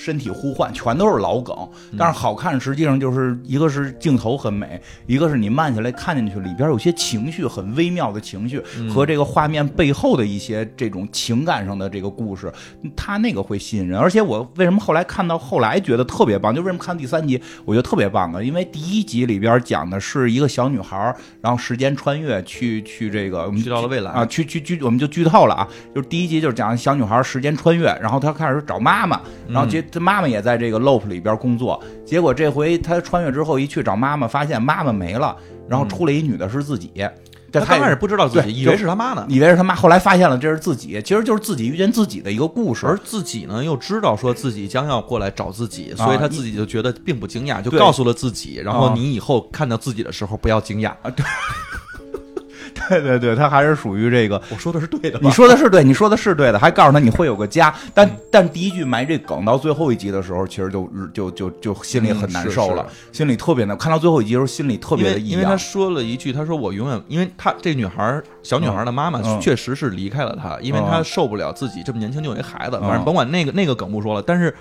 [0.03, 1.55] 身体互换，全都是老梗。
[1.97, 8.59] 但是好看，实际上就是一个是镜头很美，一个是你慢下来看进去，里边有些情绪很微妙的情绪
[8.89, 12.51] 和这个画面背后的一些这种情感上的这个故事，
[12.95, 13.99] 它那个会吸引人。
[13.99, 18.41] 而且我为什么后来看到后来觉得特别棒，就为什么看第三集我觉得特别棒啊？
[18.41, 35.35] 因为第一集里边讲的是一个小女孩，然后时间穿越去去这个我们去到了未来啊，去去剧我们就剧透了啊，就是第一集就是讲小女孩时间穿越，然后她开始找妈妈，然后结她妈妈也在这个 loop 里边工作，结果这回他穿越之后一去找妈妈，发现妈妈没了，
[35.67, 36.91] 然后出来一女的是自己，
[37.51, 42.87] 这他刚开始不知道自己，以为是他妈呢，以为是他妈，后来发现了这是自己，其实就是自己遇见自己的一个故事。
[42.87, 42.97] 而。
[43.03, 48.93] 自己呢又知道说自己将要过来找自己，啊所以他自己就觉得并不惊讶，就告诉了自己，然后啊。
[48.95, 50.93] 你以后看到自己的时候不要惊讶。
[51.13, 51.25] 对
[52.89, 54.41] 对对对，他还是属于这个。
[54.49, 55.21] 我说的是对的吧？
[55.23, 63.77] 你说的是对，你说的是对的，还告诉他你会有个家，但但第一句埋这梗到最后一集的时候，其实就就就就心里很难受了，心里特别难。
[63.77, 65.57] 看到最后一集的时候，心里特别的异为因为他。
[65.61, 74.53] 说了一句，他说我永远，因为他这女孩小女孩的妈妈嗯确实是离开了他，因为她受不了自己这么年轻就有一孩子，嗯反正甭管那个那个梗不说了，但是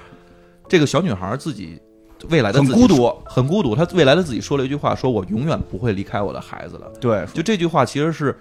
[0.68, 1.80] 这个小女孩自己
[2.28, 3.74] 未来的自己很孤独，很孤独。
[3.74, 6.90] 他未来的自己说了一句话，说我永远不会离开我的孩子了。
[7.00, 8.36] 对，就这句话其实是。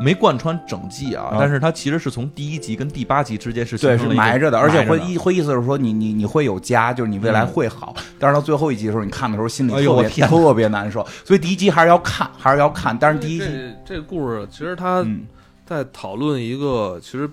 [0.00, 7.92] 没贯穿整季啊，啊但是它其实是从第一集跟第八集之间是形对，是埋着的，而且会意会意思是说你你你会有家，就是你未来会好。
[8.16, 12.96] 但是到最后一集的时候，你看的时候心里特别、特别难受，所以第一集还是要看，还是要看。
[12.96, 15.26] 但是第一集，这这个故事其实它嗯
[15.66, 17.28] 在讨论一个其实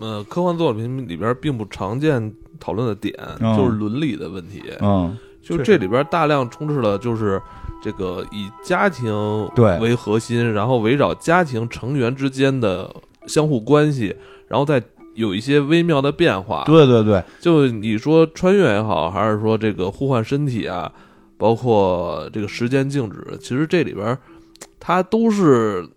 [0.00, 4.62] 呃科幻作品里边并不常见讨论的点，嗯就是伦理的问题。
[4.80, 7.40] 嗯，就这里边大量充斥了就是
[7.82, 9.12] 这个以家庭
[9.54, 12.88] 对为核心，然后围绕家庭成员之间的
[13.26, 14.14] 相互关系，
[14.48, 14.82] 然后再
[15.14, 16.64] 有一些微妙的变化。
[16.64, 20.90] 对对对，就你说穿越也好，还是说这个互换身体啊，
[21.36, 24.16] 包括这个时间静止，其实这里边
[24.78, 25.88] 它都是。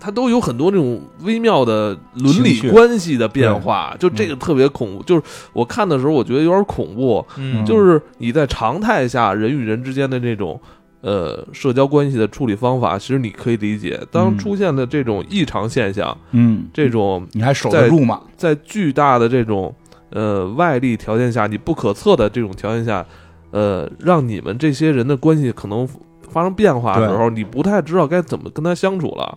[0.00, 5.02] 它都有很多那种微妙的伦理关系的变化，就这个特别恐怖。
[5.02, 10.58] 就是我看的时候，我觉得有点恐怖，嗯，就是你在常态下人与人之间的这种
[11.02, 14.00] 呃社交关系的处理方法，其实你可以理解。
[14.10, 18.22] 当嗯出现的这种异常现象，嗯，这种你还守得住吗？
[18.38, 19.74] 在巨大的这种
[20.08, 23.04] 呃外力条件下，你不可测的这种条件下，
[23.50, 25.86] 呃，让你们这些人的关系可能
[26.28, 29.36] 发生变化的时候，你不太知道该怎么跟他相处了。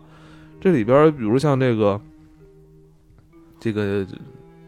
[0.63, 1.99] 这里边儿，比如像这个
[3.59, 4.05] 这个，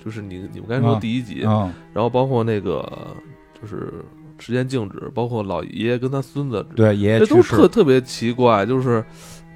[0.03, 2.85] 就是你你们刚才说啊第一集，嗯，然后包括那个
[3.61, 3.93] 就是
[4.37, 9.01] 时间静止，包括老爷爷跟他孙子，对，爷爷这都特特别奇怪，就是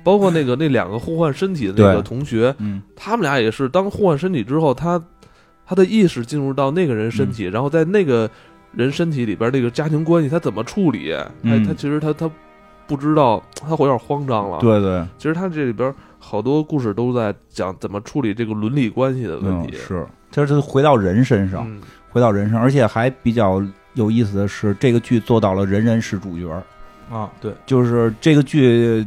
[0.02, 4.98] 包括那个那两个互换身体的那个同学，嗯他们俩也是当互换身体之后，他
[5.66, 8.32] 他的意识进入到那个人身嗯体，然后在那个
[8.72, 12.32] 人身体里边那个家庭关系他怎么处理，嗯他他其实他他
[12.88, 15.94] 不知道，他会有点慌张了。，对对，其实他这里边
[16.30, 19.74] 好多故事都在讲怎么处理这个伦理关系的问题。
[19.74, 21.82] 嗯是，就是回到人身上，嗯。
[22.12, 23.64] 回到人身上，而且还比较
[23.96, 26.52] 有意思的是，这个剧做到了人人是主角，
[27.10, 29.04] 啊，对，就是这个剧。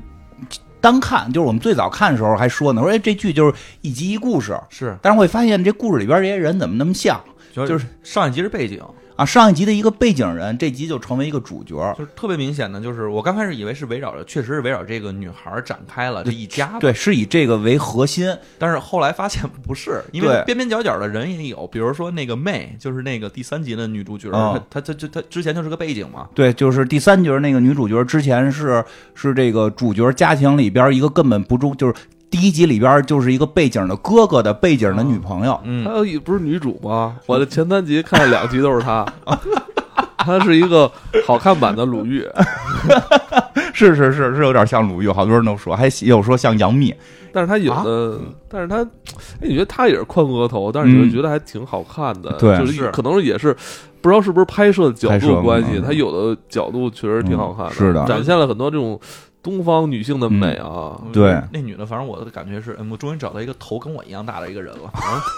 [0.81, 7.21] 单看就是我们最早看的时候还说呢，说哎这剧就是一集一故事，是，但是会发现这故事里边这些人怎么那么像
[7.55, 8.83] 就是上一集是背景，
[9.23, 9.25] 啊？
[9.25, 31.95] 上一集的一个背景人，这集就成为一个主角，就是特别明显的，就是我刚开始以为是围绕着，确实是围绕这个女孩展开了这一家子，对，是以这个为核心，但是后来发现不是，因为边边角角的人也有，比如说那个妹，就是那个第三集的女主角，嗯她她她她之前就是个背景嘛，对，就是第三角那个女主角，之前是是这个主角家庭里边一个根本不重，就是
[32.33, 37.15] 第一集里边就是一个背景的哥哥的背景的女朋友，嗯，她也不是女主吗？
[37.27, 39.05] 我的前三集看了两集都是她，
[40.17, 40.91] 她是一个
[41.27, 42.27] 好看版的鲁豫，
[43.75, 46.95] 是是是是有点像鲁豫，好多人都说，还有说像杨幂，
[47.35, 48.19] 但是她有的，
[48.49, 48.79] 但是她，
[49.41, 52.91] 哎，你觉得她也是宽额头，但是你会觉得还挺好看的，嗯对就是是。
[52.93, 53.55] 可能也是
[54.01, 55.83] 不知道是不是拍摄角度关系，嗯。
[55.83, 58.07] 她有的角度确实挺好看的，嗯是的。
[58.07, 58.99] 展现了很多这种
[59.43, 61.01] 东方女性的美啊。
[61.13, 61.41] 对。
[61.53, 64.93] 那女的，反正我的感觉是，嗯，我终于找到一个头跟我一样大的一个人了，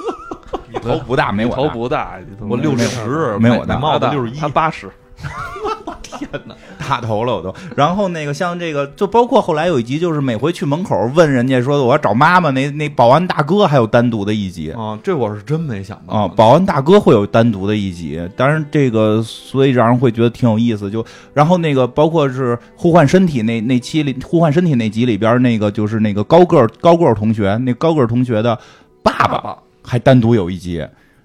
[0.71, 1.57] 你头不大，没我大。
[1.57, 3.75] 头不大，我六十，没我大。
[3.75, 4.91] 买帽子六十一，他八十，
[6.03, 7.55] 天哪，大头了我都。
[7.77, 14.71] 然后那个像这个，就包括后来有一集，就是每回去门口问人家说我要找妈妈，那那保安大哥还有单独的一集。
[14.73, 20.91] 啊，这我是真没想到啊，保安大哥会有单独的一集，当然这个所以让人会觉得挺有意思。
[20.91, 28.59] 就然后那个包括是互换身体那那期里互换身体那集里边那个就是那个高个儿高个儿同学，那高个儿同学的
[29.03, 30.85] 爸爸还单独有一集。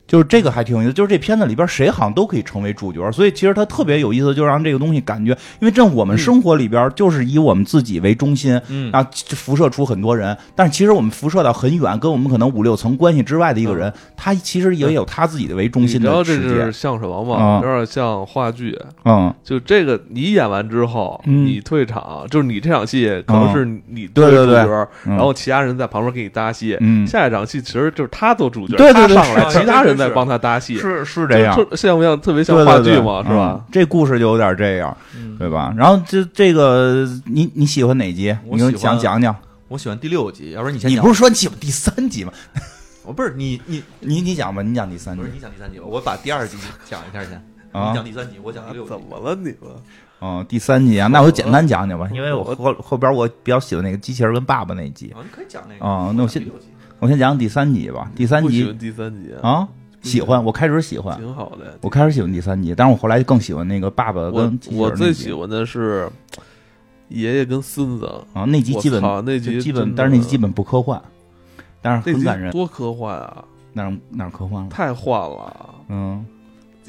[0.09, 8.89] 就是这个还挺有意思，就是这片子里边谁好像都可以成为主角，所以其实它特别有意思，就让这个东西感觉，因为这我们生活里边就是以我们自己为中心，嗯。
[8.91, 17.35] 然后辐射出很多人，但是其实我们辐射到很远，跟我们可能五六层关系之外的一个人，他其实也有他自己的为中心你知道这是，像什么吗？
[17.35, 18.75] 啊有点像话剧。
[19.05, 21.45] 嗯，就这个，你演完之后，嗯。
[21.45, 24.55] 你退场，就是你这场戏可能是你对对对。
[25.05, 26.75] 然后其他人在旁边给你搭戏。
[26.79, 27.05] 嗯。
[27.05, 29.15] 下一场戏其实就是他做主角，对对对。
[29.15, 33.63] 他上来， 其他人在帮他搭戏，是是这样，特像不像特别像对对对话剧嘛，是吧嗯？
[33.71, 35.73] 这故事就有点这样，嗯对吧？
[35.77, 38.35] 然后这这个你你喜欢哪集？
[38.49, 39.35] 你给我我喜欢讲讲讲。
[39.67, 40.97] 我喜欢第六集，要不然你先你。
[40.97, 42.33] 不是说你喜欢第三集吗？
[43.05, 46.57] 我 不是你你 你你讲吧，你讲第三集不是你讲第三集吧，我把第二集
[46.89, 47.33] 讲一下先。
[47.71, 48.89] 啊你讲第三集，我讲第六集。
[48.89, 49.69] 怎么了你们？
[50.17, 55.85] 哦，第三集啊，那我就简单讲讲吧，因为我我后后边我比较喜欢那个机器人跟爸爸那集，啊，你可以讲那个。
[55.85, 56.43] 哦那我先
[56.99, 58.09] 我先讲讲第三集吧。
[58.15, 59.67] 第三集不喜欢第三集，啊，
[60.01, 61.77] 喜欢，我开始喜欢，挺好的。
[61.81, 66.09] 我开始喜欢第三集，但是我后来更喜欢那个爸爸跟我最喜欢的是
[67.09, 71.01] 爷爷跟孙子，啊，那集基本那集基本，但是那集基本不科幻，
[71.81, 73.43] 但是很感人，多科幻啊，
[73.73, 74.69] 哪儿哪儿科幻了？
[74.69, 75.75] 太幻了。
[75.89, 76.25] 嗯，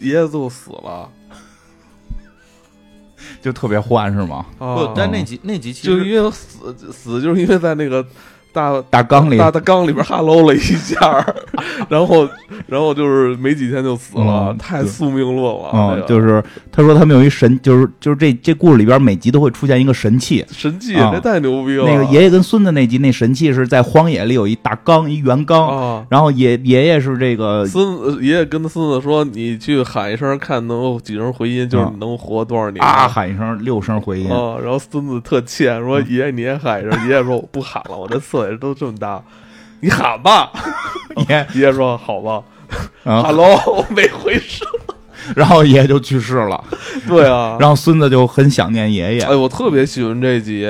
[0.00, 1.10] 爷爷最后死了
[3.42, 4.46] 就特别幻是吗？
[4.58, 4.92] 啊不，！
[4.94, 8.06] 但那集那集其实就因为死死，就是因为在那个
[8.52, 11.24] 大大缸里大大缸里边哈喽了一下，
[11.88, 12.28] 然后
[12.66, 15.70] 然后就是没几天就死了，嗯太宿命论了。
[15.72, 16.42] 嗯这，个就是
[16.72, 20.44] 他说他们有一神，就是就是这这故事里边每集都会出现一个神器。
[20.50, 21.84] 神器，啊这太牛逼了。
[21.84, 39.22] 那个爷爷跟孙子那集那神器是在荒野里有一大缸一圆缸，啊，然后爷爷爷是这个孙子爷爷跟他孙子说：“你去喊一声，看能有几声回音，就是能活多少年。”啊喊一声六声回音，啊，然后孙子特欠说：“爷爷你也喊一声。”爷爷说：“我不喊了，我这刺猬都这么大，
[39.80, 40.50] 你喊吧。
[41.28, 42.42] 爷”爷爷说：“好吧。
[43.04, 44.66] 啊，”Hello，没回声。
[45.36, 46.64] 然后爷爷就去世了，
[47.06, 50.66] 对啊，然后孙子就很想念爷爷哎，，我特别喜欢这集。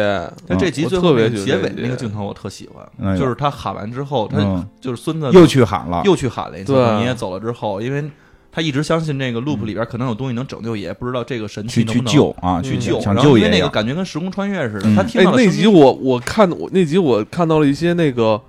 [0.47, 6.73] 但这集我最后特别结尾那个镜头我特喜欢，就是他喊完之后，他嗯就是孙子又去喊了，又去喊了一次。
[6.75, 8.11] 对爷爷走了之后，因为
[8.53, 13.01] 他一直相信那个 loop 里边可能有东西能拯救爷爷，不知道这个神器去去能不能救啊，嗯去救。
[13.01, 14.97] 想然后因为那个感觉跟时空穿越似的，嗯。
[14.97, 18.41] 他听到，那集我我看我那集我看到了一些那个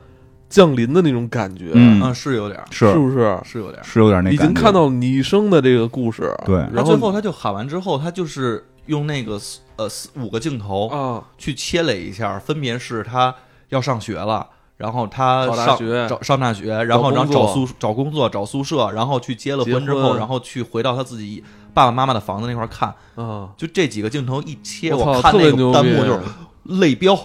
[0.49, 2.01] 降临的那种感觉，嗯。
[2.03, 2.91] 嗯是有点是。
[2.91, 3.37] 是不是？
[3.43, 3.83] 是有点。
[3.83, 6.55] 是有点那已经看到拟声的这个故事，对。
[6.73, 13.33] 然后最后他就喊完之后，他就是用那个四呃四五个镜头啊，去切了一下，分别是他
[13.69, 14.47] 要上学了。
[14.81, 16.07] 然后他上学。
[16.09, 26.19] 找上大学，然后然后找宿找工作找宿舍，然后去结了婚之后，然后去回到他自己爸爸妈妈的房子那块儿看，啊，就这几个镜头一切，我看那弹幕就是
[26.63, 27.15] 泪飙，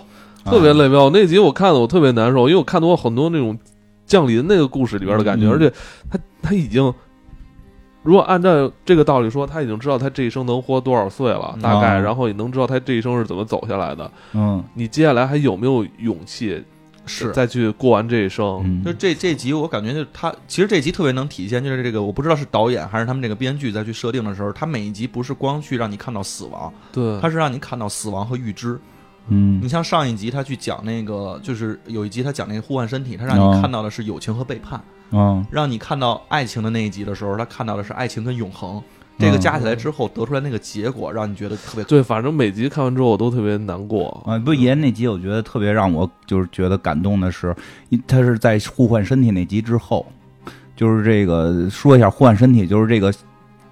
[0.45, 1.09] 特别泪标。
[1.11, 3.59] 那集我看的我特别难受，因为我看到过很多那种
[4.05, 5.51] 降临那个故事里边的感觉，嗯。
[5.51, 5.73] 而且
[6.11, 6.93] 他他已经。
[8.03, 14.09] 如果按照这个道理说，他已经知道他这一生能活多少岁了，嗯大概，啊然后也能知道他这一生是怎么走下来的。
[14.33, 14.63] 嗯。
[14.75, 16.63] 你接下来还有没有勇气
[17.07, 18.63] 是再去过完这一生？
[18.65, 28.79] 嗯就这这集，我感觉就他，其实这集特别能体现，就是这个，我不知道是导演还是他们这个编剧在去设定的时候，他每一集不是光去让你看到死亡，对，他是让你看到死亡和预知。
[29.29, 34.81] 嗯你像上一集他去讲那个，就是有一集他讲那个互换身体，他让哦你看到的是友情和背叛，
[35.11, 38.81] 嗯让你看到爱情的那一集的时候，他看到的是爱情跟永恒。
[39.19, 44.23] 这个嗯加起来之后得出来那个结果，让你觉得特别对，反正每集看完之后我都特别难过。
[44.27, 47.55] 啊，不，爷爷那集我觉得特别让我就是觉得感动的是，
[48.07, 50.05] 他是在互换身体那集之后，
[50.77, 53.13] 就是这个说一下互换身体，就是这个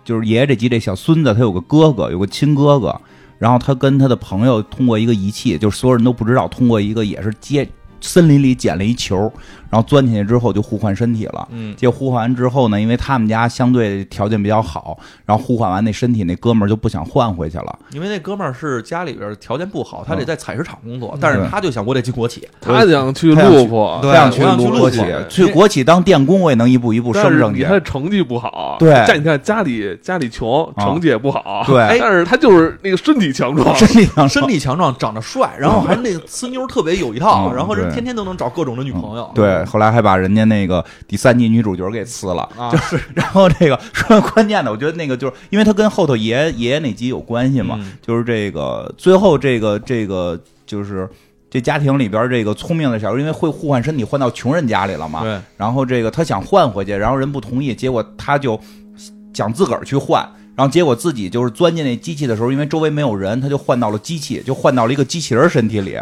[0.03, 2.99] 就是爷爷这集这小孙子他有个哥哥，有个亲哥哥，
[3.38, 7.68] 然后他跟他的朋友通过一个仪器，就是所有人都不知道，通过一个也是接
[8.01, 9.32] 森林里捡了一球，
[9.75, 11.49] 然后钻进去之后就互换身体了。
[11.51, 14.97] 嗯，结果互换完之后呢，因为他们家相对条件比较好，
[15.27, 17.79] 然后互换完那身体，那哥们儿就不想换回去了。
[17.91, 27.64] 因为那哥们儿是家里边条件不好，他得嗯在采石场工作，但是他就想我得进国企，他想去他想去路普，对他想去我想去国企路普，去国企当电工，我也能一步一步升上去。
[27.64, 39.29] 他成绩不好，对但你看家里家里穷，啊成绩也不好，对哎但是他就是那个身体强壮，身体强 身体强壮，长得帅，然后还那个呲妞特别有一套，嗯然后人天天都能找各种的女朋友。
[39.35, 42.43] 对，后来还把人家那个第三季女主角给呲了。
[42.57, 51.09] 啊，就是， 然后这个 说关键的，我觉得那个就是因为他跟后头爷爷爷爷那集有关系嘛，嗯就是这个最后这个这个就是
[51.51, 58.59] 这家庭里边这个聪明的小孩，因为会互换身体换到穷人家里了嘛，对，然后这个他想换回去，然后人不同意，结果他就
[59.33, 65.97] 想自个儿去换，然后结果自己就是钻进那机器的时候，因为周围没有人，他就换到了机器，就换到了一个机器人身体里。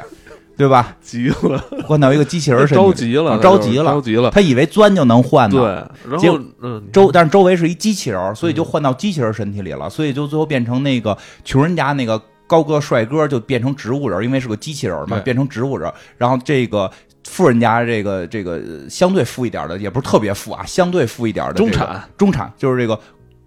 [0.63, 0.97] 对吧？
[1.01, 4.31] 急了， 换到一个机器人身体着急了，啊着急了着急了。
[4.31, 5.59] 他以为钻就能换呢。
[6.05, 15.95] 对，然结后嗯，周，但是周围是一机器人儿，所以就换到机器人儿身体里了，所以就最后变成那个穷人家那个高个帅哥就变成植物人儿，因为是个机器人儿嘛，变成植物人儿。
[16.17, 16.89] 然后这个
[17.29, 22.99] 富人家这个这个呃相对富一点儿的，也不是特别富啊，相对富一点儿的、这个、中产，中产就是这个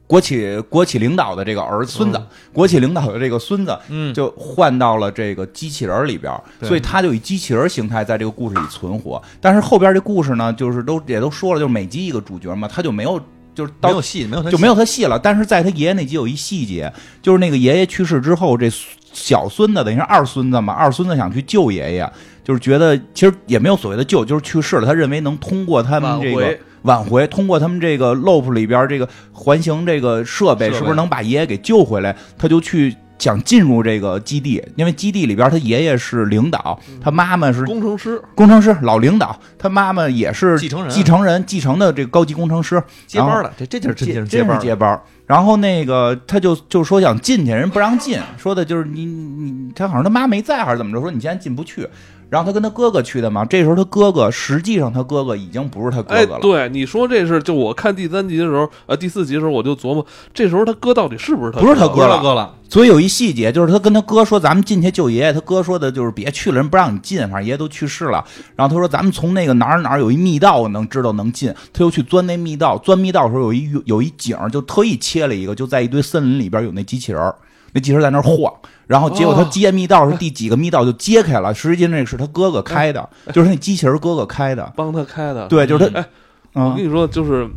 [0.07, 6.31] 国企国企领导的这个儿子孙子，嗯国企领导的这个孙子，嗯，就换到了这个机器人里边
[6.61, 9.21] 所以他就以机器人形态在这个故事里存活。
[9.41, 13.19] 但是后边这故事呢，就是都也都说了，就是每集一个主角嘛，他就没有
[13.55, 15.17] 就是到没有戏，没有他就没有他戏了。
[15.17, 16.91] 但是在他爷爷那集有一细节，
[17.21, 18.69] 就是那个爷爷去世之后，这
[19.11, 22.11] 小孙子等于是二孙子嘛，二孙子想去救爷爷，
[22.43, 24.85] 就是觉得其实也没有所谓的救，就是去世了。
[24.85, 32.15] 他认为能通过他们这个挽回，通过他们这个 LOP 里边这个环形这个设备，是不是能把爷爷给救回来？
[32.37, 32.95] 他就去。
[33.17, 43.95] 想进入这个基地，因为基地里边他爷爷是领导，他妈妈是工程师，工程师老领导，他妈妈也是继承人继承人继承的这个高级工程师，接班了，这这就是
[44.27, 45.01] 接班接班。
[45.25, 51.87] 然后那个他就就说想进去，人不让进，说的就是你你他好像他妈没在还是怎么着，说你现在进不去。
[52.35, 62.17] 然后他跟他哥哥去的嘛，这时候他哥哥实际上他哥哥已经不是他哥哎，哥了，对，你说这是就我看第三集的时候，呃，第四集的时候我就琢磨，这时候他哥到底是不是他不是他哥哥了。
[62.17, 68.21] 了哥了，所以有一细节就是他跟他哥说咱们进去救爷爷，他哥说的就是别去了，人不让你进，反正爷爷都去世了。
[68.57, 77.33] 然后他说咱们从那个哪儿哪儿有一密道，我能知道能进，他又去钻那密道，钻密道的时候有一有一景就特意切了一个，就在一堆森林里边有那机器人儿，
[77.75, 78.51] 那机器人在那儿晃。
[78.87, 84.71] 然后结果他哦揭密道是第几个密道就揭开了，实际那个是他哥哥开的， 就是那机器人哥哥开的。
[84.75, 85.47] 帮他开的？
[85.47, 86.05] 对，就是他，哎
[86.53, 87.49] 我嗯跟你说，就是，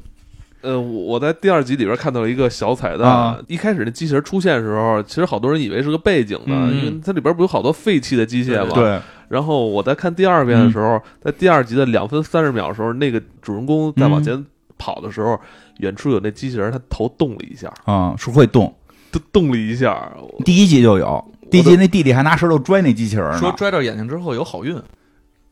[0.62, 3.06] 呃，我我在第二集里边看到了一个小彩蛋。
[3.06, 8.72] 啊一开始那机器人出现的时候，其实好多人以为是个背景呢，嗯因为它里边不有好多废弃的机械吗？。
[8.74, 8.98] 对，
[9.28, 14.42] 然后我在看第二遍的时候，在第二集的两分三十秒的时候，那个主人公在往前
[14.78, 15.38] 跑的时候，
[15.80, 18.74] 远处有那机器人，他头动了一下，啊，是会动。
[19.10, 20.10] 都动了一下。
[20.44, 23.38] 第一集就有，第一集那弟弟还拿石头拽那机器人呢。
[23.38, 24.80] 说拽着眼睛之后有好运，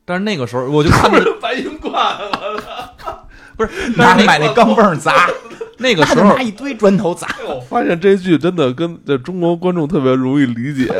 [0.05, 2.17] 但是那个时候我就看着 白云观，
[3.57, 5.13] 不是，拿买那钢镚砸，
[5.79, 7.27] 那个时候拿一堆砖头砸。
[7.49, 10.93] 我发现这剧真的跟这中国观众特别容易理解，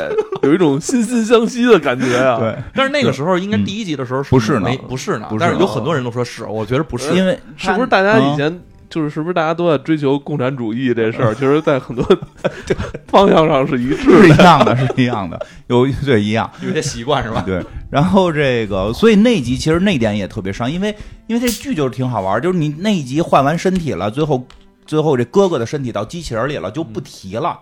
[0.43, 2.39] 有一种惺惺相惜的感觉啊。
[2.39, 8.63] 对，但是那个时候应该第一集的时候不是呢不是呢不，是但是有很多人都说是，我觉得不是，因为是不是大家以嗯前
[8.97, 11.33] 就是是不是大家都在追求共产主义这事儿？
[11.37, 12.03] 其实，在很多
[13.09, 14.37] 方向上是一致是一。
[14.39, 16.51] 样的，是一样的，有 对一样。
[16.63, 17.43] 有些习惯是吧？
[17.45, 24.47] 对，然后这个，所以那集其实那点也特别伤，因为因为这剧就是挺好玩，就是你那一集换完身体了，最后
[24.87, 27.59] 最后这哥哥的身体到机器人里了，就不提了。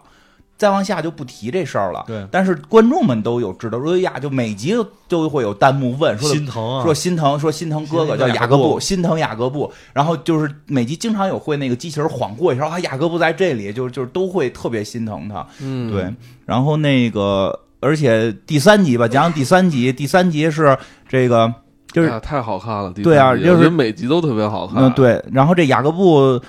[0.57, 4.73] 再往下就不提这事儿了，对但是观众们都有知道，说呀，就每集
[5.09, 9.71] 都会有弹幕问说心疼啊，说心疼，说心疼哥哥叫雅各布，心疼雅各布。
[9.93, 15.45] 然后就是每集经常有会那个机器人晃过一下啊雅各布在这里，就就是都会特别心疼他。
[15.61, 16.15] 嗯，对，
[16.47, 20.79] 然后那个而且第三集吧，讲讲第三集，第三集是
[21.09, 21.53] 这个
[21.89, 22.93] 就是啊太好看了。
[22.93, 24.85] 第对啊就是每集都特别好看。
[24.85, 26.41] 嗯对，然后这雅各布。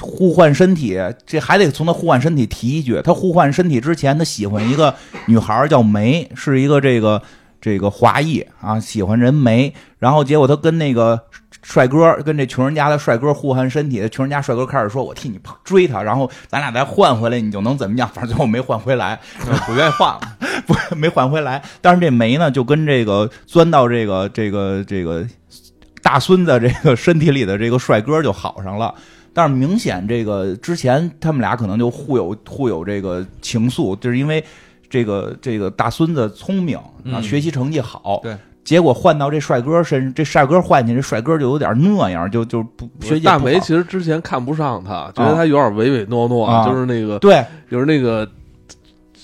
[0.00, 3.00] 互换身体，这还得从他互换身体提一句。
[3.02, 4.94] 他互换身体之前，他喜欢一个
[5.26, 7.22] 女孩叫梅，是一个这个
[7.60, 9.72] 这个华裔啊，喜欢人梅。
[9.98, 11.18] 然后结果他跟那个
[11.62, 19.18] 帅哥，跟这穷人家的帅哥互换身体，穷人家帅哥开始说：“我替你追他，然后咱俩再换回来，你就能怎么样？” 反正最后没换回来，
[19.66, 20.20] 不愿意换了，
[20.66, 21.62] 不没换回来。
[21.80, 25.26] 但是这梅呢，就跟这个钻到这个这个这个
[26.02, 28.94] 大孙子这个身体里的这个帅哥就好上了。
[29.34, 34.42] 但是明显这个之前他们俩可能就互有互有这个情愫，就是因为
[34.88, 36.78] 这个这个大孙子聪明
[37.22, 38.20] 学习成绩好。
[38.22, 38.34] 对。
[38.64, 48.26] 结果换到这帅哥身，这帅哥换去这帅哥就有点那样，就就不学习也大不好梅其实之前看不上他，觉得他有点唯唯诺诺，啊就是那个对就是那个，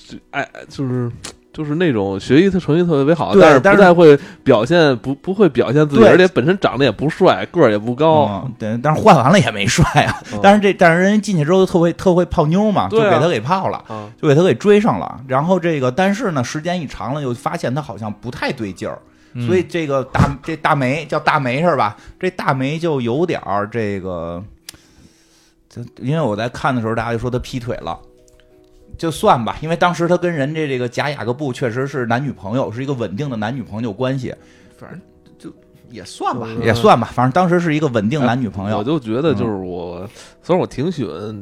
[0.07, 1.11] 就哎，就是
[1.53, 8.43] 就是那种学习他成绩特别好，对但是但是不太会表现，不不会表现自己，而且本身长得也不帅，个儿也不高。
[8.45, 10.23] 嗯，对，但是换完了也没帅啊。
[10.33, 13.79] 嗯但是这但是人家进去之后特会特会泡妞嘛，就给他给泡了。
[13.89, 15.21] 啊，就给他给追上了。
[15.27, 18.99] 然后这个，但是呢，时间一长了，又发现他好像不太对劲儿，
[19.35, 21.97] 嗯所以这个大这大梅叫大梅是吧？
[22.19, 24.43] 这大梅就有点儿这个，
[25.69, 27.99] 这因为我在看的时候，大家就说他劈腿了。
[29.01, 34.35] 就算吧，因为当时他跟人家这个贾雅各布确实是男女朋友，是一个稳定的男女朋友关系，
[34.77, 35.01] 反正
[35.39, 35.51] 就
[35.91, 36.47] 也算吧。
[36.47, 37.09] 嗯也算吧。
[37.15, 38.77] 反正当时是一个稳定男女朋友。
[38.77, 40.07] 我就觉得就是我，
[40.43, 41.35] 虽然我挺喜欢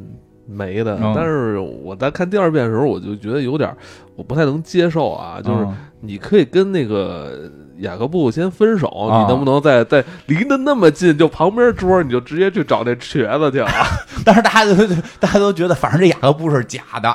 [0.46, 3.74] 梅的，嗯但是我在看第二遍的时候，我就觉得有点
[4.14, 13.68] 我不太能接受啊，就是嗯你可以跟那个雅各布先分手，啊你能不能再再离得那么近，就旁边桌你就直接去找那瘸子去了？
[14.24, 14.86] 但是大家都
[15.18, 17.12] 大家都觉得，反正这雅各布是假的，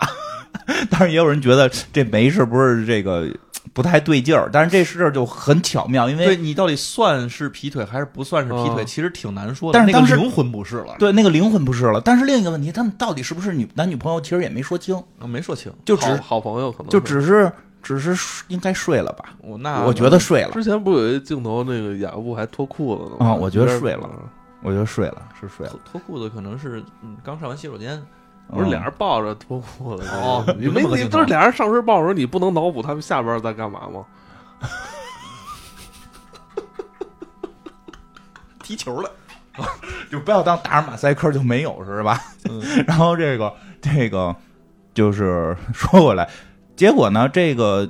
[0.90, 3.28] 但是也有人觉得这梅是不是这个
[3.74, 4.50] 不太对劲儿？
[4.52, 9.80] 但是这事儿就很巧妙，因对为你到底算是劈腿还是不算是劈腿，哦其实挺难说的。
[9.80, 12.02] 但是当时那个灵魂不是了，对那个灵魂不是了。
[12.04, 15.72] 但是另一个问题，他们到底是不是女男女朋友，其实也没说清，啊没说清。
[15.86, 17.52] 就只好好朋友可能就只是
[17.82, 19.26] 只是应该睡了吧？
[19.42, 23.28] 我那我觉得睡了，之前不是有一镜头，那个雅各布还脱裤子呢吗？
[23.28, 24.20] 啊我觉得睡了嗯
[24.66, 26.00] 我觉得睡了，是睡了脱。
[26.00, 28.02] 脱裤子可能是嗯刚上完洗手间，
[28.52, 34.06] 不是俩人抱着脱裤子哦你没你都是俩人上身抱着，你不能脑补他们下边在干嘛吗？
[38.64, 39.10] 踢球了。
[40.10, 42.20] 就不要当打上马赛克就没有是吧？
[42.50, 44.36] 嗯 然后这个这个
[44.94, 46.28] 就是说过来，
[46.76, 47.88] 结果呢，这个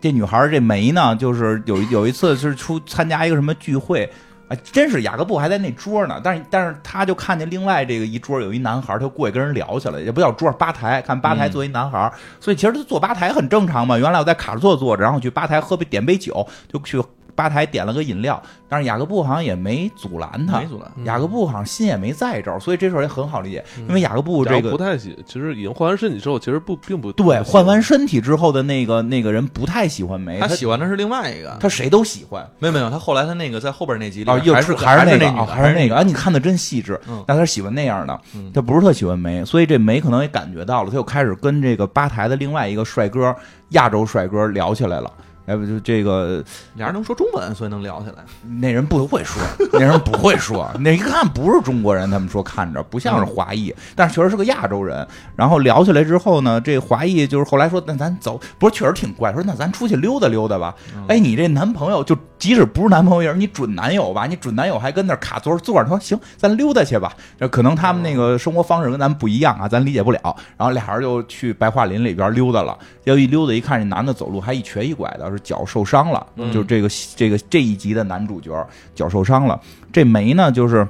[0.00, 4.08] 这女孩这梅呢，就是有有一次是出参加一个什么聚会。
[4.48, 13.98] 哎，真是雅各布还在那桌呢，但是但是他就看见另外这个一桌有一男孩，他就过去跟人聊起来，也不叫桌吧台，看吧台嗯坐一男孩儿，所以其实他坐吧台很正常嘛。
[13.98, 17.02] 原来我在卡座坐着，然后去吧台喝杯点杯酒，就去
[17.36, 20.90] 吧台点了个饮料，但是雅各布好像也没阻拦他，没阻拦。
[20.96, 21.04] 嗯。
[21.04, 24.70] 雅各布好像心也没在这儿，所以这事儿也很好理解，因为雅各布这个。
[24.70, 32.44] 不太喜，其实已经换完身体之后，其实不并不对，换完身体之后的那个那个人不太喜欢梅，他他喜欢的是另外一个，他谁都喜欢。
[32.58, 36.98] 没有没有，他后来他那个在后边那集里还是还是那个还是那个啊，你看的真细致。
[37.06, 43.34] 嗯，那他喜欢那样的嗯，他不是特喜欢梅，所以这梅可能也感觉到了，他又开始跟这个吧台的另外一个帅哥，
[43.70, 45.12] 亚洲帅哥聊起来了。
[45.46, 46.44] 哎，不就这个
[46.74, 48.24] 俩人能说中文，所以能聊起来。
[48.60, 49.40] 那人不会说，
[49.72, 55.06] 那人不会说，那一看不是中国人，他们说看着不像是华裔，但是确实是个亚洲人。
[55.36, 60.74] 然后聊起来之后呢，这华裔就是后来说，那咱走，不是确实挺怪，说那咱出去溜达溜达吧。
[61.08, 64.26] 哎，你这男朋友就即使不是男朋友，也是你准男友吧？
[64.26, 67.12] 你准男友还跟那儿卡座坐着，他说行，咱溜达去吧。
[67.40, 70.20] 这可能他们那个生活方式跟咱们不一样啊，咱理解不了。
[70.56, 76.26] 然后俩人就去白桦林里边溜达了，结果一溜达一看，这男的走路还一瘸一拐的，是脚受伤了。
[76.36, 78.52] 嗯就这个这个这一集的男主角
[78.94, 79.58] 脚受伤了。
[79.92, 80.86] 这梅呢，就是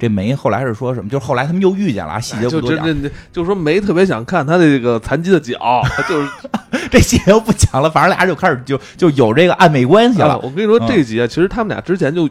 [0.00, 1.08] 这梅后来是说什么？
[1.08, 6.28] 就是后来他们又遇见了啊，细节就不多讲，真真就说梅特别想看他的这个残疾的脚，就是
[6.90, 7.90] 这细节又不讲了。
[7.90, 10.30] 反正俩人就开始就就有这个暧昧关系了。
[10.34, 12.28] 啊我跟你说嗯这一集啊，其实他们俩之前就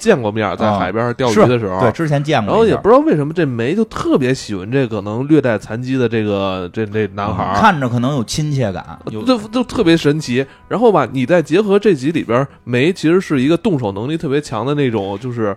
[0.00, 8.98] 见过面，在啊海边钓鱼的时候，对，之前见过，然后也不知道为什么这梅就特别喜欢这可能略带残疾的这个这这男孩儿，看着可能有亲切感。
[9.10, 10.44] 有就就特别神奇。
[10.66, 15.54] 然后吧，你再结合这集里边，梅其实是一个动手能力特别强的那种，就是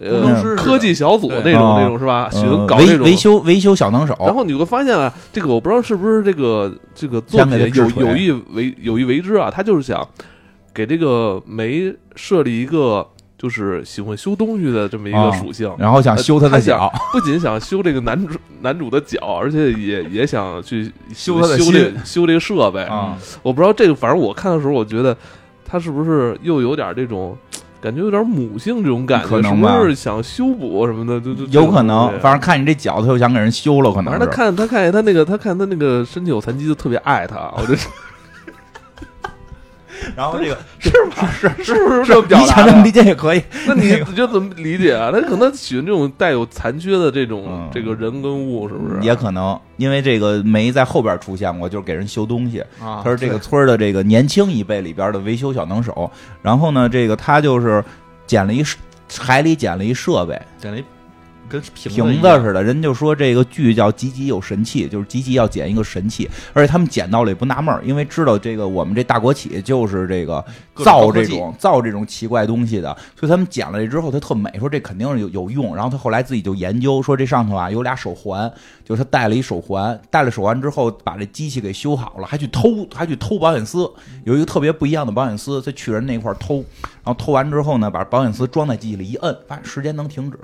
[0.00, 2.28] 呃科技小组那种啊那种是吧？
[2.30, 3.06] 喜欢搞这种。
[3.06, 10.06] 维修维修小能手，然后你会发现啊，这个我不知道是不是这个这个作品有有意为有意为之啊，他就是想
[10.72, 13.06] 给这个梅设立一个
[13.44, 15.70] 就是喜欢修东西的这么一个啊属性。
[15.76, 22.80] 然后想修他的脚，不仅想修这个男主男主的脚，而且也也想去 修他的修心这修这个设备。
[22.84, 25.14] 啊，我不知道这个，反正我看的时候，我觉得
[25.62, 27.36] 他是不是又有点这种
[27.82, 31.20] 感觉，有点母性这种感觉，是不可能吧是想修补什么的？
[31.20, 32.08] 就就有可能。
[32.08, 34.34] 对反正看你这脚，他又想给人修了，可能是反正他。
[34.34, 37.52] 看他看见他那个他看他那个身体有残疾，就特别爱他。
[37.58, 37.86] 我这是
[40.16, 41.28] 然后这个 是吧？
[41.32, 43.42] 是是不是是这么表达你想这么理解也可以。
[43.66, 45.10] 那你那个觉得怎么理解啊？
[45.12, 49.00] 他可能喜欢这种带有残缺的这种、嗯这个人跟物，是不是？
[49.02, 52.60] 也可能，因为这个梅在后边出现过，就是给人修东西。
[52.80, 56.10] 啊，他是这个村的这个年轻一辈里边的维修小能手。
[56.42, 57.82] 然后呢，这个他就是
[58.26, 58.64] 捡了一
[59.18, 60.84] 海里捡了一设备，捡了一
[61.48, 62.62] 跟瓶瓶子似的。
[62.62, 70.44] 人就说这个剧叫“吉吉有神器”，就是吉吉要捡一个神器，而且他们捡到了也不纳闷儿，因为知道这个我们这大国企就是这个
[70.76, 75.74] 造这种造这种奇怪东西的，所以他们捡了这之后，他特美，说这肯定是有有用。
[75.74, 78.50] 然后他后来自己就研究说这上头啊有俩手环，
[78.84, 83.90] 就是他戴了一手环，戴了手环之后把这机器给修好了，还去偷还去偷保险丝，
[84.24, 90.38] 有一个特别不一样的保险丝，他去人那块偷，然后偷完之后呢，把保险丝装在机器里一摁，发现时间能停止。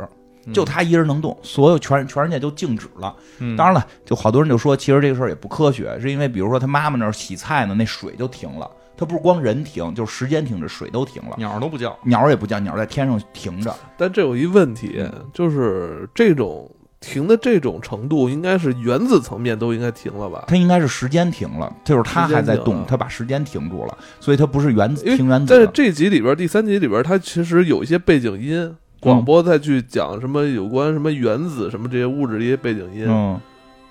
[0.52, 3.14] 就他一人能动，所有全全世界都静止了。
[3.38, 13.74] 嗯当然了，就好多人就说，其实这个事儿也不科学，是因为比如说他妈妈那儿洗菜呢，那水就停了，他不是光人停，就是时间停止，水都停了，鸟儿都不叫，鸟儿也不叫，鸟儿在天上停着。
[13.96, 16.70] 但这有一问题，嗯就是这种
[17.00, 20.44] 停的这种程度，应该是原子层面都应该停了吧？
[20.46, 25.66] 它应该是时间停了，就是它还在动它把时间停住了，所以它不是原子停原子的。
[25.66, 28.74] 在这集里边，第三集里边，它其实有一些背景音。
[29.00, 33.40] 广播再去讲什么有关什么原子什么这些物质的一些背景音，嗯，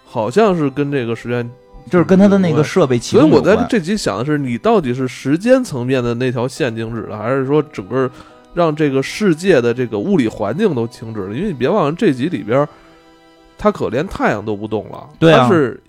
[0.06, 1.50] 好像是跟这个时间
[1.90, 3.32] 就是跟他的那个设备启所以。
[3.32, 8.10] 我在这集想的是，你到底是时间层面的那条线静止了，还是说整个
[8.54, 11.36] 让这个世界的这个物理环境都停止了？
[11.36, 12.68] 因为你别忘了，这集里边
[13.58, 15.82] 他可连太阳都不动了，对啊他是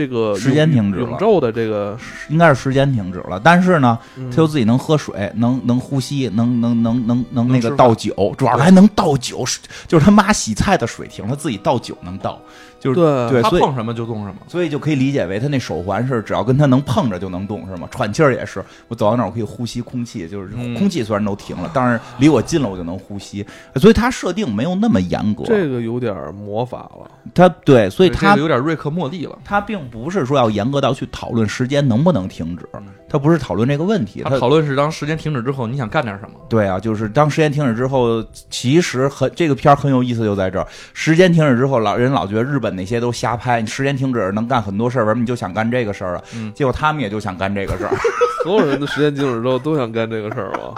[0.00, 1.10] 这个时间停止了。
[1.10, 1.94] 宇宙的这个，
[2.30, 4.30] 应该是时间停止了，但是呢，嗯。
[4.30, 9.44] 他又自己能喝水，能能呼吸，能能能能能那个倒酒，主要是还能倒酒，
[9.86, 12.40] 就是他妈洗菜的水停，了自己倒酒能倒，
[12.80, 14.36] 就是对对，所以他碰什么就动什么。
[14.48, 17.86] 所以就可以理解为他那手环是只要跟他能碰着就能动，是吗？
[17.90, 25.44] 喘气儿也是，我走到那儿我可以呼吸空气，就是嗯空气虽然都停了，但是离我近了我就能呼吸，所以他设定没有那么严格。
[25.44, 27.10] 这个有点魔法了。
[27.34, 29.38] 他对，所以对他这个有点瑞克莫蒂了。
[29.44, 32.66] 他并不是说要严格到去讨论时间能不能停止，
[33.10, 36.38] 他不是讨论这个问题，他讨论是当时间停止之后，你想干点什么？
[36.48, 40.66] 对啊，就是当时间停止之后，其实很这个片儿很有意思，就在这儿。
[40.94, 46.22] 时间停止之后，老人老觉得日本那些都瞎拍，你时间停止能干很多事儿，为什么你就想干这个事儿啊？
[46.36, 47.90] 嗯结果他们也就想干这个事儿。
[48.44, 50.74] 所有人的时间停止之后都想干这个事儿吗？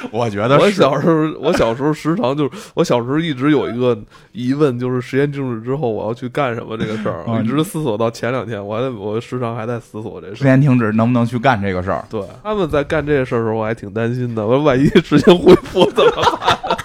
[0.10, 3.98] 我觉得我小时候，我小时候时常就是，我小时候一直有一个
[4.32, 10.46] 疑问，就是时间静止之后我要去干什么这个事儿，一直思索到前两天，我还我时常还在思索这时事儿。
[10.46, 12.04] 间停止能不能去干这个事儿？
[12.08, 14.46] 对，他们在干这个事儿的时候，我还挺担心的。
[14.46, 16.77] 我说万一时间恢复怎么办？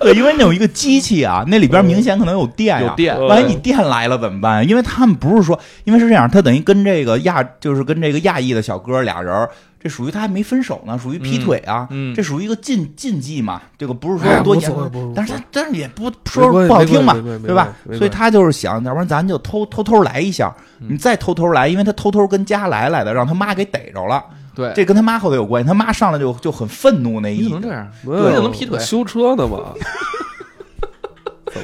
[0.02, 4.66] 对，因为那有一个机器啊，那里边明显可能有电啊、有电嗯万一你电来了怎么办？
[4.66, 9.48] 因为他们不是说，因为是这样，他等于跟这个亚，就是跟这个亚裔的小哥俩人，
[9.82, 14.72] 这属于他还没分手呢，属于劈腿啊，嗯嗯这属于一个禁禁忌嘛，这个不是哎说多严
[15.14, 24.22] 但是他但是也不说不好听嘛对吧所以他就是想，要不然咱就偷偷偷来一下，你再偷偷来，因为他偷偷跟家来来的，让他妈给逮着了，
[24.54, 27.88] 对，这跟他妈后头有关系，他妈上来就就很愤怒那一你怎么能这样？
[28.02, 29.72] 没对有能劈腿修车呢嘛？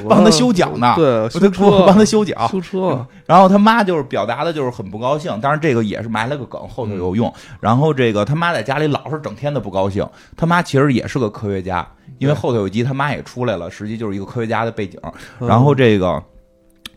[0.09, 7.33] 帮他修脚呢，对，修车帮他修脚，修车，然后他妈就是表达的就是很不高兴，当然这个也是埋了个梗，后头有用。
[7.61, 11.87] 然后这个他妈在家里老是整天的不高兴，他妈其实也是个科学家，
[12.19, 14.99] 因为后头有一集他妈也出来了，实际就是一个科学家的背景。
[15.39, 16.21] 嗯然后这个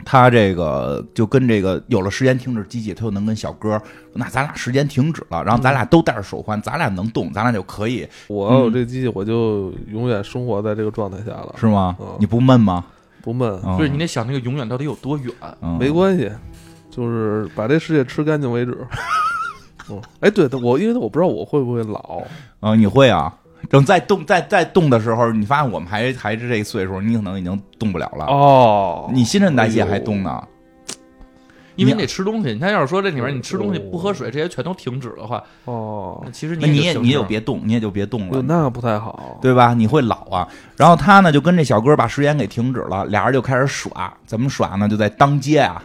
[0.04, 3.82] 他这个就跟这个有了时间停止机器，他就能跟小哥说，
[4.14, 12.06] 那咱俩时间停止了，然后咱俩都戴着手环，咱俩能动，咱俩就可以，我要有这机器，我就永远生活在这个状态下了，是吗嗯？
[12.18, 12.84] 你不闷吗？
[13.22, 15.32] 不闷，嗯所以你得想那个永远到底有多远？
[15.60, 16.30] 嗯没关系，
[16.90, 18.86] 就是把这世界吃干净为止。
[19.90, 22.22] 嗯，哎，对，我因为我不知道我会不会老，
[22.60, 23.34] 啊，你会啊？
[23.68, 28.24] 等再动再再动的时候，你发现我们还还是这个岁数，你可能已经动不了了。
[28.26, 30.42] 哦你新陈代谢还动呢，
[31.76, 32.52] 因为你你得吃东西。
[32.52, 39.38] 你看，要是说这里面你吃东西不喝水，这些全都停止的话，哦那，其实那你也你也就别动，你也就别动了，哟那不太好。
[39.40, 39.74] 对吧？
[39.74, 40.48] 你会老啊。
[40.76, 44.88] 然后他呢就跟这小哥把时间给停止了，俩人就开始耍，怎么耍呢？
[44.88, 45.82] 就在当街啊，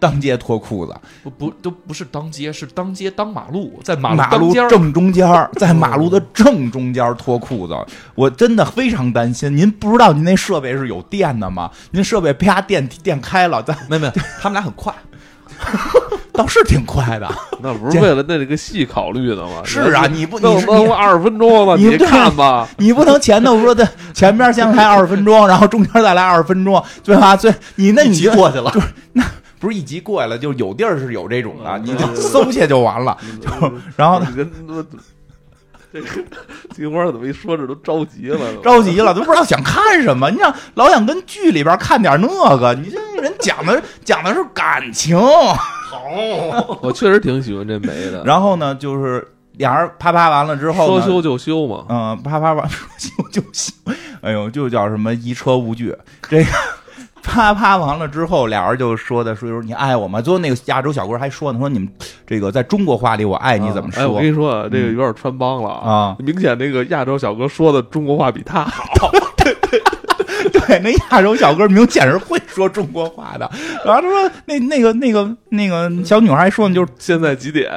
[0.00, 0.92] 当街脱裤子，
[1.22, 7.76] 不不都不是当街，是当街当马路，在马马路正中间儿，在马路的正中间儿脱裤子，
[8.14, 9.54] 我真的非常担心。
[9.54, 11.70] 您不知道您那设备是有电的吗？
[11.90, 14.92] 您设备啪电电开了，咱没有没有，他们俩很快。
[16.32, 17.28] 倒是挺快的。
[17.60, 19.60] 那不是为了那个戏考虑的吗？
[19.62, 22.66] 是啊，你不你是你二十分钟吧，你看吧。
[22.78, 27.36] 你不能前头说的前边先来二十分钟，然后中间再来二十分钟，对吧？
[27.36, 28.72] 最你那你就过去了，
[29.60, 33.16] 不是一集过来了，就有地儿是有这种的，嗯你就搜去就完了。
[33.40, 34.84] 就然后呢，你跟他妈
[35.92, 36.06] 这个
[36.74, 38.38] 金花怎么一说这都着急了？
[38.62, 40.30] 着急了，都不知道想看什么。
[40.30, 45.18] 你想老想跟剧里边看点那个，你这人讲的讲的是感情。
[45.18, 51.84] 好 我确实挺喜欢这梅的，然后呢，就是俩人啪啪完了之后，说修就修嘛。
[51.88, 53.72] 嗯，啪啪完说修就修，
[54.22, 55.92] 哎呦，就叫什么一车无惧。
[56.28, 56.50] 这个
[57.22, 60.20] 啪啪完了之后，俩人就说的说说你爱我吗？
[60.20, 61.88] 最后那个亚洲小哥还说呢，说你们
[62.26, 66.16] 这个在中国话里我爱你怎么哎，我跟你说啊，这个有点穿帮了啊？
[66.18, 69.10] 明显那个亚洲小哥说的中国话比他好。
[70.52, 73.50] 对，那亚洲小哥明显是会说中国话的。
[73.84, 77.70] 然后他说那那个那个那个小女孩还说呢，就是现在几点？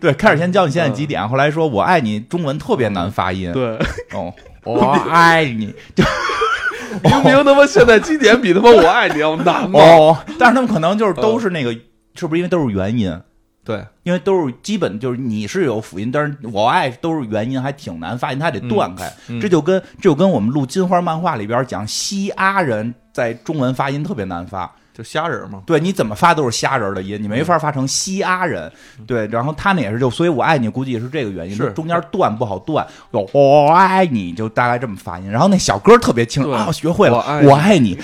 [0.00, 3.50] 对，开始先教你现在几点，后来说我爱你，中文特别难发音。
[3.52, 3.78] 对，
[4.12, 4.32] 哦，
[4.64, 6.04] 我爱你，就
[7.04, 9.80] 明明他妈现在基点比他妈我爱你要难吗？
[9.80, 11.72] 哦，但是他们可能就是都是那个，
[12.14, 13.20] 是不是因为都是元音？
[13.64, 19.06] 对，因为都是基本就是你是有辅音，但是我爱都是元音，还挺难发音，它还得断开。
[19.28, 28.70] 嗯嗯这就跟这就跟我们录金花漫画里边讲西阿人在中文发音特别难发，就虾仁嘛，对，你怎么发都是虾仁的音，你没法发成西阿人，
[29.06, 29.26] 对。
[29.28, 32.86] 然后他们也是，就所以“我爱你”估计也是这个原因，是中间断不好断。
[33.10, 35.30] 我爱你，就大概这么发音。
[35.30, 37.98] 然后那小哥特别清楚啊，我学会了我爱你。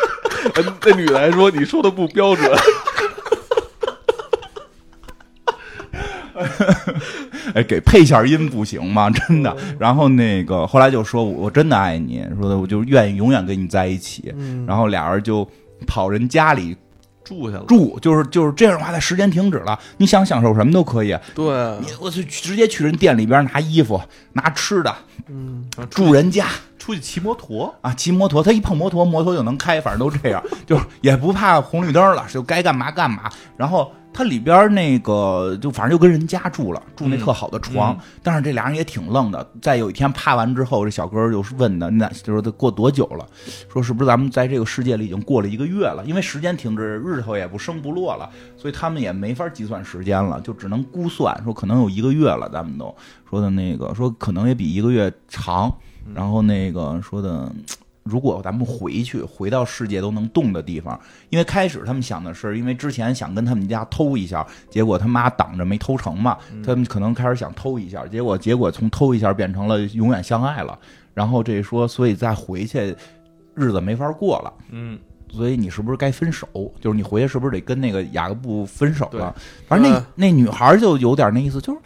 [0.82, 2.50] 那女的说：“你说的不标准。
[7.54, 9.10] ”哎，给配下音不行吗？
[9.10, 9.54] 真的。
[9.78, 14.34] 然后那个后来就说：“我真的爱你。”说的我就愿意永远跟你在一起。
[14.66, 15.46] 然后俩人就。
[15.82, 16.76] 跑人家里
[17.24, 21.16] 住下了，住，就是就是这样的话，在时间停止了，你想享受什么都可以。
[21.34, 21.44] 对，
[21.80, 24.00] 你我去直接去人店里边拿衣服、
[24.32, 24.94] 拿吃的，
[25.28, 26.46] 嗯，住人家。
[26.78, 33.30] 出去骑摩托，啊，骑摩托，他一碰摩托，摩托就能开，反正都这样， 就是也不怕红绿灯了，就该干嘛干嘛。
[33.56, 39.50] 然后他里边那个就反正就跟人家住了，住那特好的床，但是这俩人也挺愣的。
[39.60, 43.26] 在有一天趴完之后，这小哥就是问的，那就是过多久了？
[43.72, 46.04] 说是不是咱们在这个世界里已经过了一个月了？
[46.04, 52.48] 因为时间停止，日头也不升不落了，所以他们也没法计算时间了，就只能估算说可能有一个月了。
[52.52, 52.94] 咱们都
[53.30, 55.72] 说的那个说可能也比一个月长，
[56.14, 57.50] 然后那个说的。
[58.02, 60.98] 如果咱们回去，回到世界都能动的地方，
[61.30, 70.78] 因为开始他们想的是，因为之前想跟他们家偷一下，结果他妈挡着没偷成嘛，他们可能开始想偷一下，结果结果从偷一下变成了永远相爱了。
[71.14, 72.96] 然后这说，所以再回去
[73.54, 74.52] 日子没法过了。
[74.70, 74.98] 嗯，
[75.30, 76.48] 所以你是不是该分手？
[76.80, 79.34] 就是你回去是不是得跟那个雅各布分手了？
[79.68, 81.78] 反正那嗯那女孩就有点那意思，就是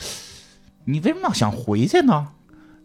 [0.85, 2.29] 你为什么要想回去呢？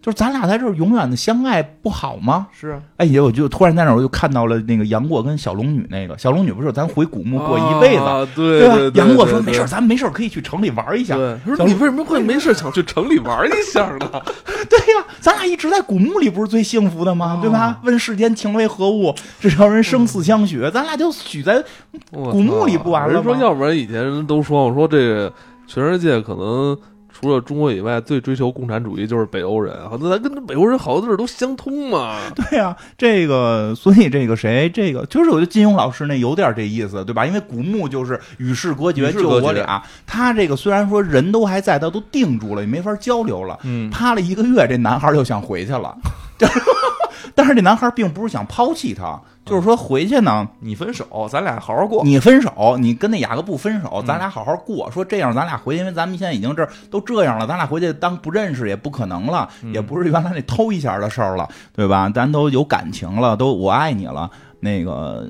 [0.02, 2.48] 就是咱俩在这儿永远的相爱不好吗？
[2.52, 8.76] 是啊，哎呀，我就突然在那儿我就看到了那个杨过跟小龙女那个小龙女不是咱回古墓过一辈子，啊对吧？
[8.76, 11.16] 对，杨过说没事，，咱没事可以去城里玩一下。
[11.16, 14.10] 对，说你为什么会没事想去城里玩一下呢？
[14.68, 17.38] 对呀，咱俩一直在古墓里，不是最幸福的吗？
[17.40, 17.80] 对吧？
[17.84, 20.68] 问世间情为何物，只要人生死相许。
[20.74, 21.64] 咱俩就许在
[22.12, 25.32] 古墓里不完了人说，吗要不然以前人都说，我说这个
[25.68, 26.76] 全世界可能
[27.22, 32.18] 除了中国以外，最追求共产主义就是北欧人好，那咱跟北欧人好多地儿都相通嘛。
[32.36, 37.26] 对呀、这个所以这个谁，这个就是我觉得金庸老师那有点这意思，对吧？
[37.26, 39.84] 因为古墓就是与世隔绝，就我俩。
[40.08, 43.60] 他这个虽然说人都还在，他都定住了，也没法交流了。
[43.64, 45.96] 嗯，趴了一个月，这男孩就想回去了。
[47.36, 52.04] 但是这男孩并不是想抛弃她，就是说回去呢，你分手，咱俩好好过。
[52.04, 54.90] 你分手，你跟那雅各布分手，嗯咱俩好好过。
[54.92, 62.10] 说这样，咱俩回去，因为咱们现在已经这都这样了，咱俩回去当不认识也不可能了，嗯也不是原来那偷一下的事儿了，对吧？
[62.10, 64.30] 咱都有感情了，都我爱你了。
[64.60, 65.30] 那个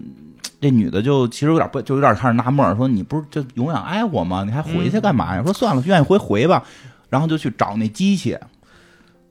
[0.60, 4.44] 这女的就其实有点不，就有点开始纳闷儿，说你不是就永远爱我吗？
[4.46, 5.42] 你还回去干嘛呀？
[5.44, 6.64] 说算了，愿意回回吧。
[7.10, 8.38] 然后就去找那机器，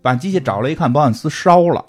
[0.02, 1.82] 把机器找了一看，保险丝烧了，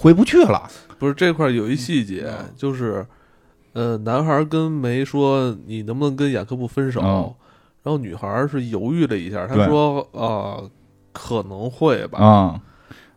[0.00, 0.66] 回不去了。
[0.98, 3.06] 不是这块儿有一细节，就是，
[3.74, 7.34] 呃，男孩跟梅说你能不能跟雅各布分手，嗯
[7.82, 10.60] 然后女孩是犹豫了一下，她说啊、
[11.12, 12.18] 可能会吧。
[12.18, 12.60] 啊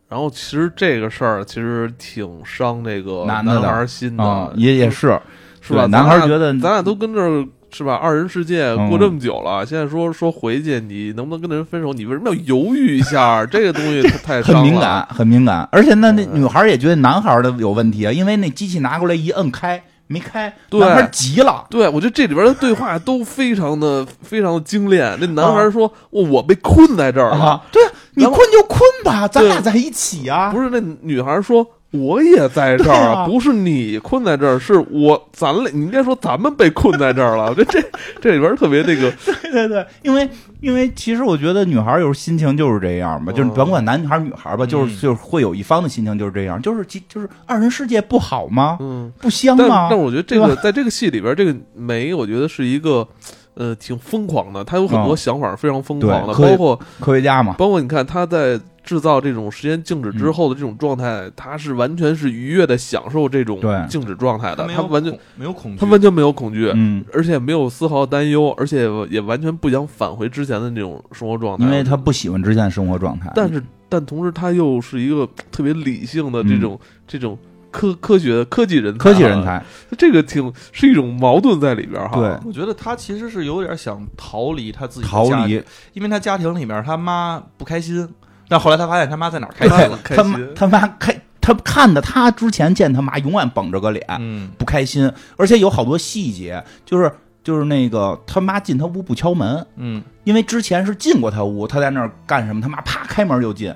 [0.09, 5.19] 然后其实这个事儿其实挺伤这个男孩心的，啊，也也是
[5.59, 5.87] 是吧？
[5.87, 7.95] 男孩觉得咱俩都跟这儿是吧？
[7.95, 11.91] 二人世界嗯过这么久了，现在说说回去，你能不能跟人分手？
[11.93, 13.43] 你为什么要犹豫一下？
[13.49, 15.67] 这个东西太太很敏感，很敏感。
[15.71, 21.65] 而且那那嗯女孩也觉得男孩的有问题啊，因为那机器拿过来一摁开没开，对男孩急了。
[21.69, 25.17] 对，我觉得这里边的对话都非常的 非常的精炼。
[25.19, 27.43] 那男啊孩说：“我我被困在这儿了。
[27.43, 27.81] 啊，对
[28.15, 30.51] 你困就困吧，咱俩在一起啊。
[30.51, 37.53] 不是那女孩说：“我也在这儿啊不是你困在这儿，是我咱俩，你应该说咱们被困在这儿了。
[37.55, 37.81] ”这这
[38.19, 40.27] 这里边特别那个，对对对，因为
[40.59, 48.77] 因为其实我觉得女孩有时候心情就是这样吧，就是嗯甭管男孩女孩吧，就是嗯就是会有一方的心情就是这样，就是其就是二人世界不好吗？
[48.81, 49.11] 嗯。
[49.19, 49.87] 不香吗？
[49.89, 53.07] 但我觉得这个在这个戏里边，这个梅，我觉得是一个，
[53.53, 54.63] 呃，挺疯狂的。
[54.63, 60.33] 他有很多嗯想法，非常疯狂的，包括科学家嘛，包括你看他在制造这种时间静止之嗯。
[60.33, 63.59] 后的这种状态，他是完全是愉悦的享受这种
[63.89, 77.37] 静止状态的，没有他完全没有恐惧，他完全没有恐惧，嗯，而且没有丝毫担忧，而且也完全不想返回之前的那种生活状态，因为他不喜欢之前生活状态，但是但同时他又是一个特别理性的这种、这种
[77.69, 79.63] 科科学科技人才，嗯科技人，才，
[79.97, 82.17] 这个挺是一种矛盾在里边哈。
[82.19, 82.37] 对。
[82.45, 85.57] 我觉得他其实是有点想逃离他自己的逃家庭。
[85.57, 85.63] 离，
[85.93, 88.07] 因为他家庭里面他妈不开心，
[88.47, 97.11] 但后来他发现他妈在哪儿开对心了，他妈他妈开他看的他之前见他妈永远绷着个脸，嗯不开心，而且有好多细节，就是
[97.43, 103.73] 就是那个他妈进他屋不敲门，嗯因为之前是进过他屋，他在那儿干什么，他妈啪开门就进。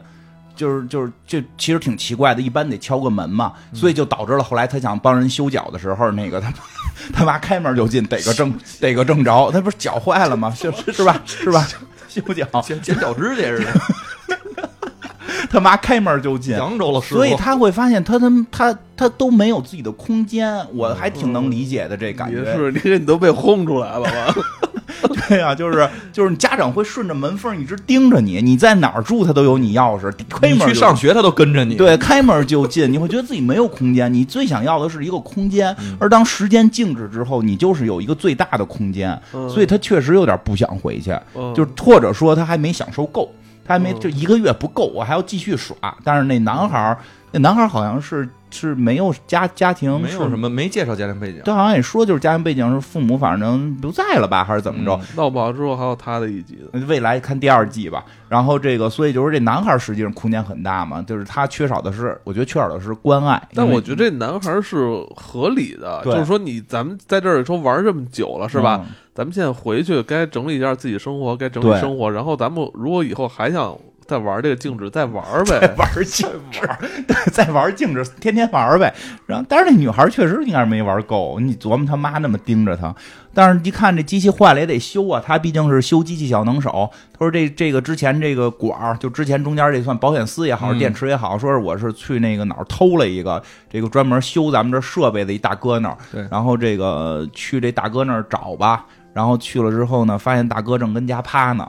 [0.56, 6.52] 就是就是这其实挺奇怪的，一般得敲个门嘛，所以就导致了后来他想帮人修脚的时候，那个他
[7.14, 8.52] 他妈开门就进，逮个正
[8.82, 10.52] 逮个正着，他不是脚坏了吗？
[10.58, 11.68] 是是吧是吧？
[12.10, 13.72] 修脚，剪剪脚趾甲似的，
[15.50, 22.38] 他妈开门就进，扬州了，所以他会发现他他他他都没有自己的空间，我还挺能理解的这感觉。
[22.40, 24.36] 也是，你都被轰出来了吧？
[25.30, 34.12] 对呀、就是就是家长会顺着门缝一直盯着你，你在哪儿住他都有你钥匙，开你门去上学，他都跟着你。，对，开门就进，你会觉得自己没有空间。
[34.12, 43.30] 你最想要的是一个空间，嗯而当时间静止之后，你就是有一个最大的空间，嗯所以他确实有点不想回去，嗯就是或者说他还没享受够，
[43.68, 45.76] 他还没嗯就一个月不够，我还要继续耍。
[46.04, 46.98] 但是那男孩儿，
[47.32, 50.40] 那男孩好像是是没有家家庭，没有什。
[50.40, 51.42] 么没介绍家庭背景。
[51.44, 54.94] 他好像也说，就是家庭背景是父母反正不在了吧，还是怎么着？
[54.96, 58.06] 嗯闹不好之后还有他的一集的，未来看第二季吧。
[58.30, 63.42] 然后这个，所以就是这男孩实际上空间很大嘛，就是他缺少的是，我觉得缺少的是关爱。
[63.54, 64.78] 但我觉得这男孩是
[65.16, 68.82] 合理的，就是说你咱们在这儿说玩这么久了是吧？
[68.88, 73.76] 嗯咱们现在回去该整理一下自己生活，该整理生活，然后咱们如果以后还想
[74.08, 75.74] 再玩这个静止，在玩呗。
[75.78, 76.62] 玩静止，
[77.08, 78.94] 对，再玩静止，天天玩呗。
[79.26, 81.40] 然后，但是那女孩确实应该是没玩够。
[81.40, 82.96] 你琢磨他妈那么盯着她，
[83.34, 85.22] 但是一看这机器坏了也得修啊。
[85.24, 86.90] 他毕竟是修机器小能手。
[87.14, 95.98] 他说这这个之前这个管儿，就之前中间这算保险丝也好，嗯电池也好，说是我是去那个哪儿偷了一个这个专门修咱们这设备的一大哥那儿。
[96.12, 98.86] 对然后这个去这大哥那儿找吧。
[99.14, 101.68] 然后去了之后呢，发现大哥正跟家趴呢，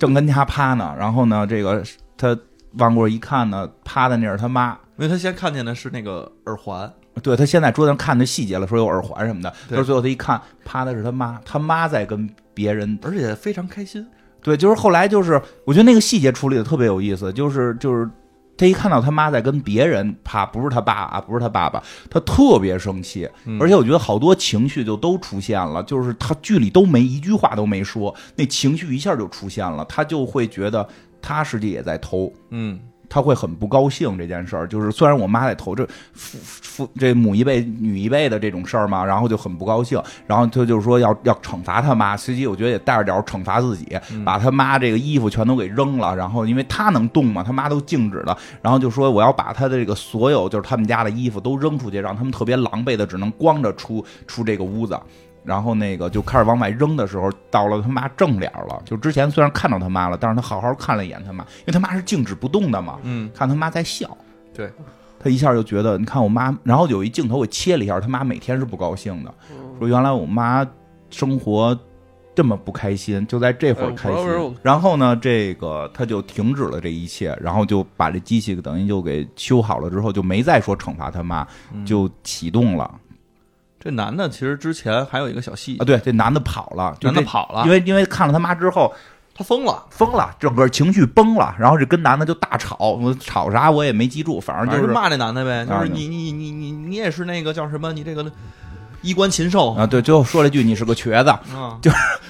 [0.00, 0.94] 正跟他趴呢。
[0.98, 1.84] 然后呢，这个
[2.16, 2.36] 他
[2.72, 4.76] 往过一看呢，趴的那是他妈。
[4.96, 6.92] 因为他先看见的是那个耳环，
[7.22, 9.50] 对他现在桌子上看的细节了，说有耳环什么的。
[9.68, 12.98] 对但是最后他一看，趴的是他妈，他妈在跟别人。
[13.02, 14.06] 而且非常开心。
[14.42, 18.08] 对，就是后来就是，我觉得那个细节处理的特别有意思，就是就是。
[18.60, 23.58] 他一看到他妈在跟别人啪，不是他爸啊，不是他爸爸，他特别生气，嗯。
[23.58, 30.86] 而且我觉得好多情绪就都出现了，就是他剧里都没一句话都没说，那情绪一下就出现了，他就会觉得
[31.22, 32.78] 他实际也在偷，嗯，
[33.10, 35.84] 他会很不高兴这件事儿，就是虽然我妈在投这
[36.14, 54.96] 父父这母一辈女一辈的这种事儿嘛，然后就很不高兴，然后他就说要要惩罚他妈，随即我觉得也带着点儿惩罚自己，把他妈这个衣服全都给扔了，然后因为他能动嘛，他妈都静止了，然后就说我要把他的这个所有就是他们家的衣服都扔出去，让他们特别狼狈的只能光着出出这个屋子。
[55.44, 58.82] 然后那个就开始往外扔的时候，到了他妈正脸了。
[58.84, 62.98] 就之前虽然看到他妈了，但是他好好看了一眼他妈，因为他妈是静止不动的嘛。
[63.02, 64.16] 嗯，看他妈在笑，
[64.54, 64.70] 对，
[65.18, 69.34] 他一下就觉得，你看我妈，然后有一镜头我切了一下，他妈每天是不高兴的，
[69.78, 70.66] 说原来我妈
[71.08, 71.78] 生活
[72.34, 74.54] 这么不开心，就在这会儿开心么。
[74.62, 82.99] 然后呢，这个他就停止了这一切，然后就把这机器等于就给修好了之后，就没再说惩罚他妈，嗯就启动了
[83.82, 88.92] 这男的其实之前还有一个小细啊。，对，这男的跑了，男的跑了因，为因为看了他妈之后。
[89.32, 97.90] 他疯了，疯了，整个情绪崩了，然后这跟男的就大吵，我吵啥我也没记住，反正就是骂这男的呗，就啊是你你你你你也是那个叫什么？
[97.94, 98.30] 你这个
[99.00, 101.80] 衣冠禽兽啊，对，最后说了一句你是个瘸子，啊，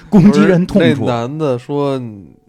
[0.09, 1.03] 攻击人痛处。
[1.05, 2.01] 那男的说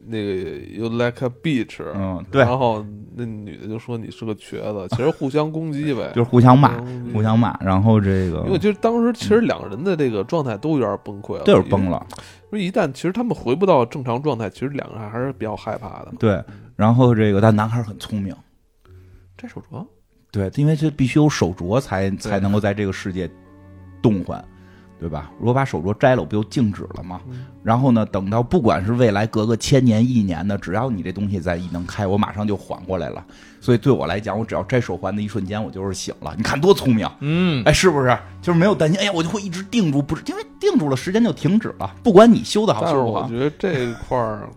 [0.04, 2.84] 那个 you like a bitch，嗯，对，然后
[3.14, 6.82] 那女的就说你是个瘸子， 其实互相攻击呗，就是互相骂，
[7.12, 12.04] 互相骂，然后这个因为就是当时其实两个人的这个状态都有点崩溃了，就是崩了，
[12.50, 16.12] 因为一旦其实他们回不到正常状态，其实两个人还是比较害怕的。
[16.18, 16.42] 对，
[16.74, 18.34] 然后这个但男孩很聪明，
[19.36, 19.86] 摘手镯，
[20.30, 23.30] 对，因为这必须有手镯才才能够在这个世界
[24.02, 24.44] 动换，
[25.02, 25.32] 对吧？
[25.36, 27.20] 如果把手镯摘了，我不就静止了吗？
[27.28, 33.24] 嗯然后呢，等到不管是未来隔个千年亿年的，只要你这东西在一能开，我马上就缓过来了。
[33.60, 36.34] 所以对我来讲，我只要摘手环的一瞬间，我就是醒了。
[36.36, 37.08] 你看多聪明！
[37.20, 38.18] 嗯，哎，是不是？
[38.40, 41.94] 就是没有担心，哎呀，我就会一直定住，不是因为定住了，时间就停止了。
[42.02, 44.48] 不管你修的好但是修不好，我觉得这一块儿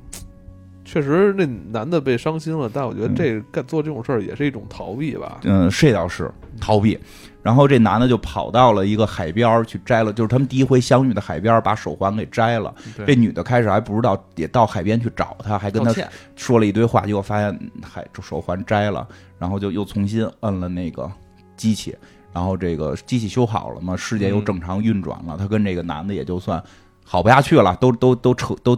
[0.86, 5.40] 确实那男的被伤心了，但我觉得这干做这种事儿也是一种逃避吧。
[5.44, 6.32] 嗯，这倒是
[6.62, 6.98] 逃避。
[7.42, 12.74] 然后这男的就跑到了一个海边去摘了，就是他们第一回相遇的海边，把手环给摘了。
[12.96, 15.94] 对这女的开始还不知道，也到海边去找他，还跟他，
[16.36, 19.08] 说了一堆话，结果发现海手环摘了，
[19.38, 21.12] 然后就又重新摁了那个
[21.56, 21.96] 机器，
[22.34, 26.62] 然后这个机器修好了嘛，世界又嗯正常运转了，他跟这个男的也就算
[27.04, 28.76] 好不下去了，都都都扯都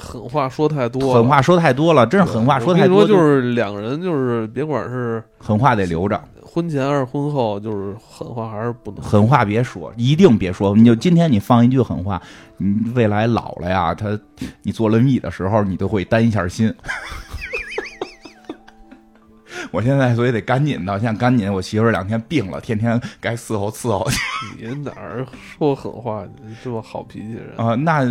[0.00, 9.02] 狠话说太多，狠话说太多了，真是狠话说太多，说就是两个人就是别管是狠话得留着，婚前还是婚后，就是狠话还是不能。
[9.02, 10.74] 狠话别说，一定别说。
[10.74, 12.20] 你就今天你放一句狠话，
[12.56, 14.18] 你未来老了呀，他
[14.62, 16.74] 你坐轮椅的时候，你都会担一下心。
[19.72, 24.18] 我现在所以得赶紧的，现在赶紧，我媳妇儿两天病了，天天该伺候伺候去
[24.58, 26.24] 你哪儿说狠话？
[26.42, 28.02] 你这么好脾气人，啊、那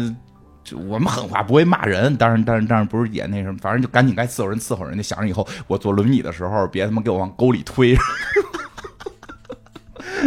[0.69, 7.97] 就我们狠话不会骂人，当然，当然，当然不是也那什么，反正就赶紧该伺候人伺候人，就想着以后我坐轮椅的时候，别他妈给我往沟里推。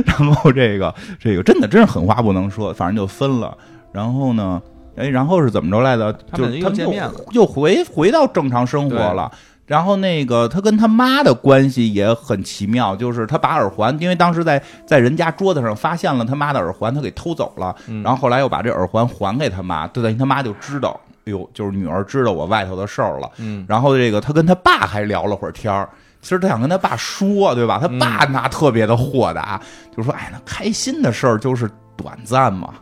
[0.07, 3.57] 然后这个这个真的真是狠话不能说，反正就分了。
[3.93, 4.61] 然后呢，
[4.97, 6.13] 哎，然后是怎么着来的？
[6.13, 9.31] 就是他们又见面了又又回回到正常生活了。
[9.73, 23.31] 然后那个他跟他妈的关系也很奇妙，就是他把耳环，因为当时在在人家桌子上发现了他妈的耳环，他给偷走了，嗯然后后来又把这耳环还给他妈，对，等于他妈就知道，哎呦，就是女儿知道我外头的事儿了。
[23.39, 25.89] 嗯，然后这个他跟他爸还聊了会儿天儿。
[26.21, 27.79] 其实他想跟他爸说，对吧？
[27.81, 29.59] 他爸那特别的豁达，
[29.97, 31.67] 就说：“哎，那开心的事儿就是
[31.97, 32.75] 短暂嘛，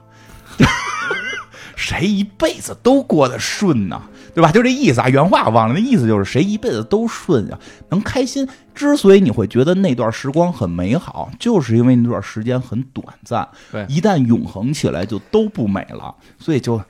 [1.77, 4.03] 谁一辈子都过得顺呢？
[4.41, 4.51] 对吧？
[4.51, 7.59] 就这意思啊，原话忘了，那意思就是谁一辈子都顺啊，
[7.91, 8.49] 能开心。
[8.75, 16.81] 之所以你会觉得那段时光很美好，就是因为那段时间很短暂，对一旦永恒起来就都不美了，所以就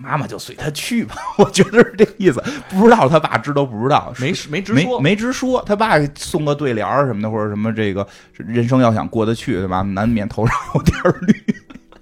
[0.00, 2.42] 妈妈就随他去吧， 我觉得是这意思。
[2.68, 8.04] 不知道他爸知都不知道，没没直没说，没直说，他爸送个对联儿什么的，或者什么这个
[8.36, 9.82] 人生要想过得去，对吧？
[9.82, 11.54] 难免头上有点绿。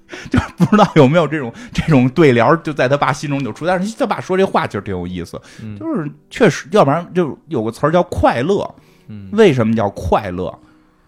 [0.30, 3.66] 就不知道有没有这种这种对联，就在他爸心中就出。
[3.66, 8.74] 但是他爸说这话其实挺有意思，嗯就是确实，要不然就有个词儿叫快乐。
[9.08, 10.58] 嗯为什么叫快乐？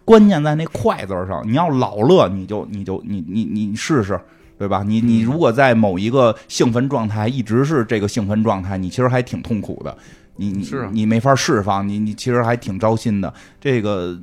[0.05, 1.43] 关键在那“快”字上。
[1.47, 4.19] 你要老乐，你就你就你你你试试，
[4.59, 4.83] 对吧？
[4.85, 9.97] 你你如果在某一个兴奋状态一直是这个兴奋状态，你其实还挺痛苦的。
[10.37, 13.33] 你你你没法释放，你你其实还挺糟心的。
[13.61, 14.19] 这个，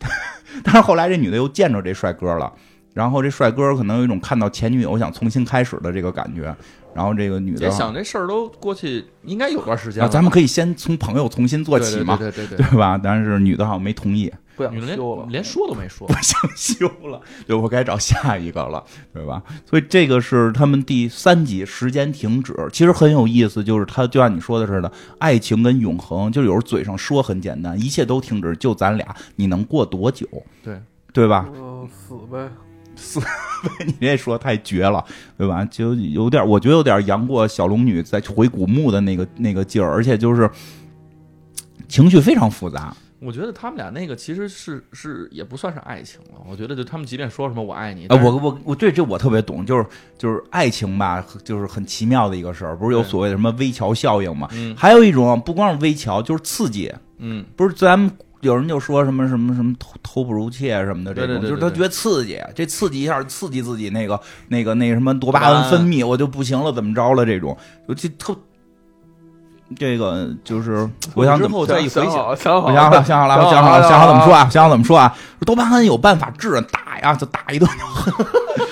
[0.62, 2.52] 但是后来这女的又见着这帅哥了，
[2.98, 6.52] 然后这帅哥可能有一种看到前女友想重新开始的这个感觉。
[6.94, 10.10] 然后这个女的，想这事儿都过去，应该有段时间啊，了。
[10.10, 12.98] 咱们可以先从朋友重新做起嘛，对对对对对对吧？
[13.00, 14.32] 但是女的好像没同意。
[14.56, 15.34] 不想修了连。
[15.34, 16.14] 连说都没说不。
[16.14, 18.82] 想修了，对我该找下一个了，
[19.14, 19.40] 对吧？
[19.64, 24.90] 所以这个是他们第三集时间停止，其实很有意思，就是他就像你说的似的，
[25.20, 30.26] 爱情跟永恒，就有时候嘴上说很简单，一切都停止，就咱俩，你能过多久，
[30.64, 30.80] 对，
[31.12, 31.48] 对吧？
[31.54, 32.50] 嗯，死呗。
[33.86, 35.04] 你这说太绝了，
[35.36, 35.64] 对吧？
[35.70, 40.50] 就有点，我觉得有点杨过小龙女在回古墓的那个那个劲儿，而且就是
[41.88, 42.94] 情绪非常复杂。
[43.20, 46.40] 我觉得他们俩那个其实是是也不算是爱情了。
[46.48, 49.84] 我觉得就他们即便说什么我爱你，啊，我我我对这我特别懂，就是
[50.16, 54.48] 就是爱情吧，就是很奇妙的一个事儿，不是有所谓的什么微桥效应嘛？
[54.52, 58.08] 嗯还有一种不光是微桥，就是刺激，嗯不是咱们
[58.40, 68.36] 有人就说什么什么什么偷偷不如妾什么的这种，就是他觉得刺激，这刺激一下刺激自己那个那个那个什么多巴胺胺分泌，我就不行了，怎么着了这种，就这特。
[69.76, 72.04] 这个就是我想怎么再一回想，
[72.36, 74.48] 想好，想好想好了，想好了，想好了，想好怎么说啊？
[74.48, 75.14] 想好怎么说啊？
[75.46, 77.68] 多巴胺有办法治，打呀，就打一顿。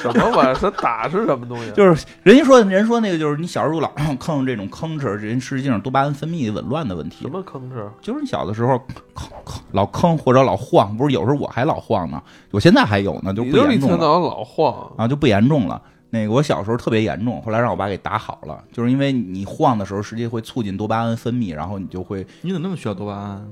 [0.00, 0.54] 什么玩意儿？
[0.54, 1.70] 他打是什么东西？
[1.76, 7.30] 就是人家说，人说那个就是你小时候老坑这种吭哧，人实际上多巴胺分泌紊乱的问题什。
[7.30, 7.88] 么吭哧？
[8.00, 8.74] 就是你小的时候
[9.14, 12.20] 吭吭老吭或者老晃，不是有时候我还老晃呢，
[12.50, 15.80] 我现在还有呢，就不严重了天老晃，啊，就不严重了。
[16.16, 23.46] 那个我小时候特别严重，后来让我爸给打好了，就是因为你晃的时候，实际会促进多巴胺分泌，然后你就会你怎么那么需要多巴胺？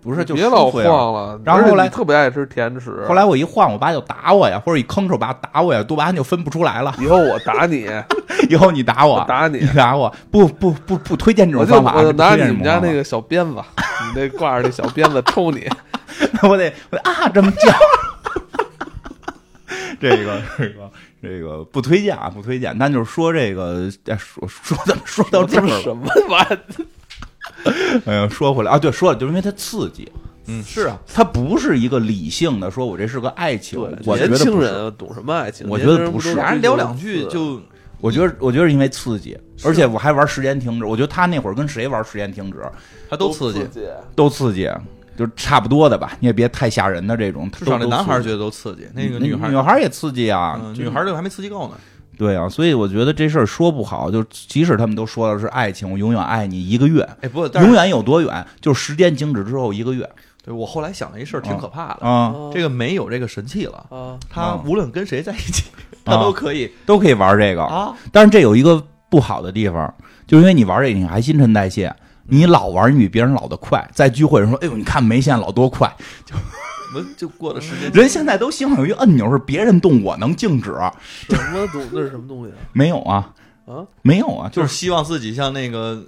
[0.00, 1.40] 不是就别老晃了。
[1.44, 6.94] 然后后来特别爱吃甜食，后来我一晃，我爸就打我呀，或者一吭哧我爸打我呀，多巴胺就分不出来了。
[7.00, 7.86] 以后我打你，
[8.48, 11.96] 以后你打我，我打你你打我，不不不不推荐这种方法。
[11.96, 15.68] 我就拿你们家那个小鞭子，你那挂着那小鞭子抽你。
[16.48, 17.72] 我得啊这么叫。
[20.00, 20.88] 这个这个
[21.22, 22.76] 这个不推荐啊，不推荐。
[22.78, 25.80] 但就是说这个，哎说说怎么说到这儿了？
[25.82, 26.58] 什么玩意儿？
[28.06, 30.10] 哎呀，说回来啊，对，说了，就是因为它刺激，
[30.46, 34.66] 嗯，是啊，它不是一个理性的，说我这是个爱情，我觉得年轻得不是。
[34.66, 35.66] 人懂什么爱情？
[35.68, 37.60] 我觉得不是都俩人聊两句就
[38.00, 40.84] 我觉得，我觉得是因为刺激，而且我还玩时间停止。
[40.84, 42.58] 我觉得他那会儿跟谁玩时间停止
[43.10, 43.88] 他都都刺，激。
[44.14, 44.70] 都刺激，
[45.18, 46.12] 就是差不多的吧。
[46.20, 47.50] 你也别太吓人的这种。
[47.50, 51.74] 至少那都都刺激男孩觉得都刺激，那个女女孩女孩也刺激啊，嗯女孩这个还没刺激够呢。
[52.16, 58.46] 对啊，所以我觉得这事儿说不好，就即使他们都说的是爱情，我永远爱你一个月，哎，不但是永远有多远？
[58.60, 60.08] 就是时间静止之后一个月
[60.44, 62.06] 对我后来想了一事儿，挺可怕的。
[62.06, 65.70] 啊，这个没有这个神器了，啊，他啊无论跟谁在一起，
[66.04, 67.62] 他都可以都可以玩这个。
[67.62, 67.94] 啊。
[68.10, 69.94] 但是这有一个不好的地方，
[70.26, 71.94] 就是因为你玩这个，你还新陈代谢。
[72.28, 73.88] 你老玩，你比别人老得快。
[73.92, 75.90] 在聚会上说：“哎呦，你看梅县老多快。
[76.94, 80.72] 我就过了时间 ”，人现在都希望有一个按钮是别人动我能静止，
[81.28, 83.32] 什么东那是什么东西没有啊，
[83.66, 83.84] 啊？
[84.02, 86.02] 没有啊，就就是是希望自己像那个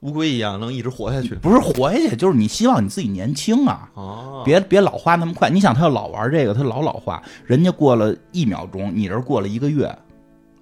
[0.00, 1.34] 乌龟一样能一直活下去。
[1.36, 3.88] 不是活下去，就是你希望你自己年轻啊。
[3.94, 9.92] 哦，别别老花那么快，你想他要老玩这个，他老老花，人家过了一秒钟，你这过了一个月，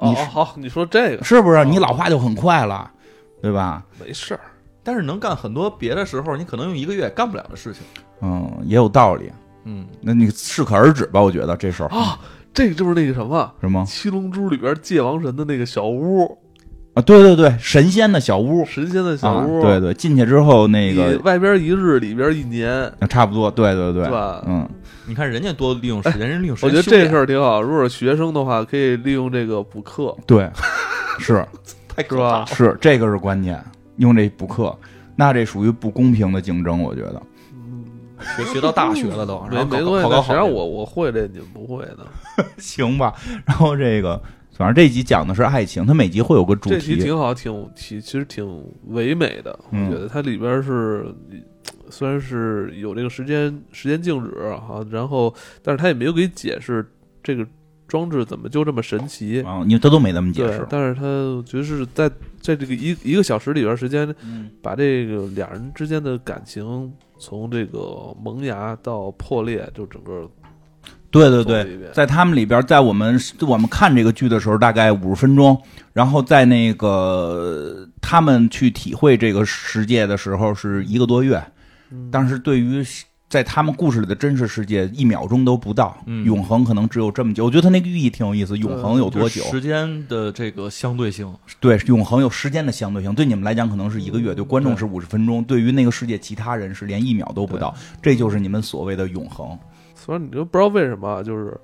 [0.00, 1.56] 你是哦好，你说这个是不是？
[1.58, 2.90] 哦你老花就很快了，
[3.40, 3.82] 对吧？
[3.98, 4.40] 没事儿，
[4.82, 7.82] 但是能干很多别的时候你可能用一个月干不了的事情。
[8.20, 9.30] 嗯，也有道理。
[9.64, 11.88] 嗯，那你适可而止吧，我觉得这事儿。
[11.88, 12.18] 啊，
[12.52, 16.36] 这个就是那个什么什么《七龙珠》里边界王神的那个小屋，
[16.94, 24.04] 啊，对对对，神仙的小屋，神仙的小啊，屋，对对，进去之后那个外边一日，里边一年，差不多，对对对？
[24.46, 24.68] 嗯，
[25.06, 27.62] 你看人家多利用时间，人利用时间我觉得这事儿挺好。
[27.62, 30.50] 如果是学生的话，可以利用这个补课， 对，
[31.18, 31.46] 是。
[31.94, 32.44] 太是吧？
[32.46, 33.62] 是，这个是关键，
[33.96, 34.76] 用这补课，
[35.16, 37.22] 那这属于不公平的竞争，我觉得。
[38.36, 42.06] 学学到大学了都，没然后考没关系，谁让我我会这，你们不会的。
[42.56, 43.12] 行吧，
[43.44, 44.22] 然后这个，
[44.56, 51.04] 反正这集讲的是爱情，它每集会有个主题这题题，挺好，挺其其实挺唯美的，嗯我觉得它里边是
[51.90, 56.88] 虽然是有这个时间时间静止哈，然后但是它也没有给解释
[57.24, 57.44] 这个
[57.92, 59.42] 装置怎么就这么神奇。
[59.42, 62.08] 啊，你他都没怎么解释，，但是他我觉得是在
[62.40, 70.26] 在这个一一个小时里边时间，嗯把这个俩人之间的感情从这个萌芽到破裂，就整个
[71.10, 75.60] 对对对在他们里边，在我们我们看这个剧的时候，大概五十分钟，
[75.92, 81.44] 然后在那个他们去体会这个世界的时候是一个多月，
[81.90, 82.82] 嗯但是对于
[83.32, 87.46] 在他们故事里的真实世界，一秒钟都不到，嗯永恒可能只有这么久。
[87.46, 89.42] 我觉得他那个寓意挺有意思，永恒有多久？
[89.44, 99.58] 时间的这个相对性，对，永恒有时间的相对性，对你们来讲可能是一个月，对观众是五十分钟，对于那个世界其他人是连一秒都不到，这就是你们所谓的永恒。
[99.94, 101.58] 所以你就不知道为什么啊，就是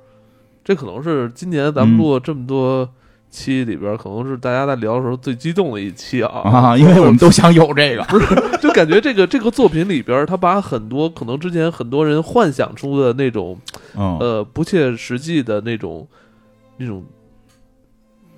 [0.64, 2.88] 这可能是今年咱们录了这么多
[3.30, 13.58] 期里边，可能是大家在聊的时候最激动的一期啊，啊，因为我们都想有这个，就感觉这个这个作品里边，他把很多可能之前很多人幻想出的那种
[13.94, 16.06] 嗯，呃不切实际的那种
[16.76, 17.04] 那种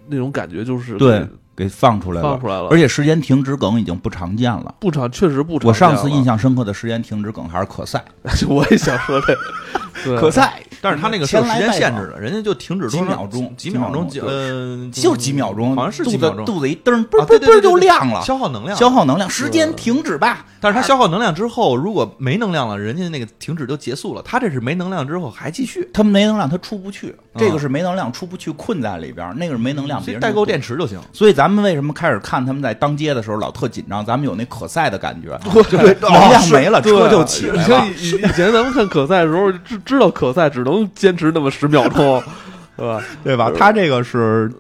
[0.08, 1.26] 那种感觉，就是对
[1.60, 2.40] 给放出来了放。
[2.40, 4.74] 出来了，而且时间停止梗已经不常见了。
[4.80, 5.68] 不常确实不常见。
[5.68, 8.02] 我上次印象深刻的时间停止梗还是可赛，
[8.48, 9.36] 我也想说这，
[10.10, 20.46] 个可赛，但是他那个是有时间限制的，人家就停止几秒钟几秒钟，呃，就几秒钟，好像是肚几秒钟，子肚子一蹬，嘣啊嘣嘣就亮了，消耗能量，消耗能量，时间停止吧。
[20.62, 24.22] 但是他消耗能量之后，如果没能量了，人家那个停止就结束了。
[24.22, 27.10] 他这是没能量之后还继续，他没能量，他出不去。
[27.32, 30.60] 啊这个是没能量出不去，困在里边儿；那个是没能量，别人所以代购电。
[30.60, 30.98] 池就行。
[31.12, 34.05] 所以咱们为什么开始看他们在当街的时候老特紧张？
[34.05, 35.39] 咱们有那可赛的感觉，
[35.70, 37.86] 对能量没了，车就起来了。
[37.98, 42.22] 以前咱们看可赛的时候，知知道可赛只能坚持那么十秒钟，
[42.77, 43.02] 对吧？
[43.24, 43.51] 对吧？
[43.56, 44.51] 他这个是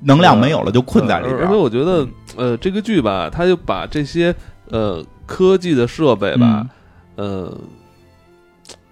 [0.00, 1.54] 能量没有了，就困在里边而且。
[1.54, 4.34] 我觉得，呃，这个剧吧，他就把这些
[4.70, 6.66] 呃科技的设备吧，
[7.16, 7.56] 呃，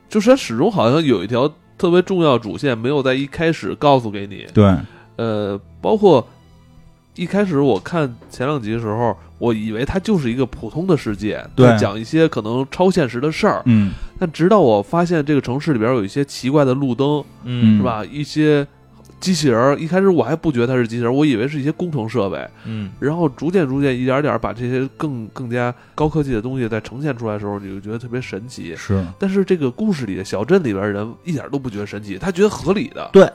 [0.08, 4.74] 就是它始终好像有一条特别重要主线没有在一开始告诉给你，对，
[5.16, 6.26] 呃，包括
[7.18, 13.60] 一开始我看前两集的时候，我以为它就是一个普通的世界，对讲一些可能超现实的事儿。
[13.66, 18.04] 嗯但直到我发现这个城市里边有一些奇怪的路灯，嗯是吧？
[18.04, 18.64] 一些
[19.18, 22.48] 机器人儿，一开始我还不觉得它是机器人，我以为是一些工程设备。
[22.64, 28.76] 嗯，然后逐渐逐渐一点点把这些更更加高科技的东西再呈现出来的时候，你就觉得特别神奇。
[28.76, 33.10] 是但是这个故事里的小镇里边人一点都不觉得神奇，他觉得合理的。
[33.12, 33.28] 对，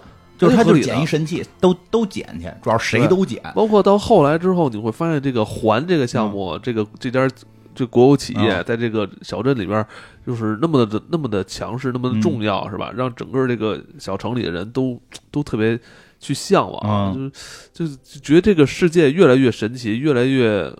[0.43, 3.41] 就是他就捡一神器，都都捡去，主要谁都捡。
[3.55, 7.29] 包括到后来之后，你会发现这个环这个项目，这个这家
[7.75, 9.83] 这国有企业嗯在这个小镇里边，
[10.27, 12.91] 就是那么的那么的强势，那么的重要，是吧？
[12.95, 15.01] 让整个这个小城里的人都
[15.31, 15.79] 都特别
[16.19, 17.31] 去向往，嗯
[17.73, 20.71] 就是就是觉得这个世界越来越神奇，越来越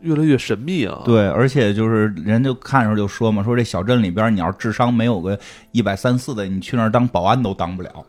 [0.00, 1.02] 越来越神秘啊。
[1.04, 5.38] 对，而且就是人就看着就说嘛，说这小镇里边，你要是智商没有个
[5.70, 8.04] 一百三四的，你去那儿当保安都当不了。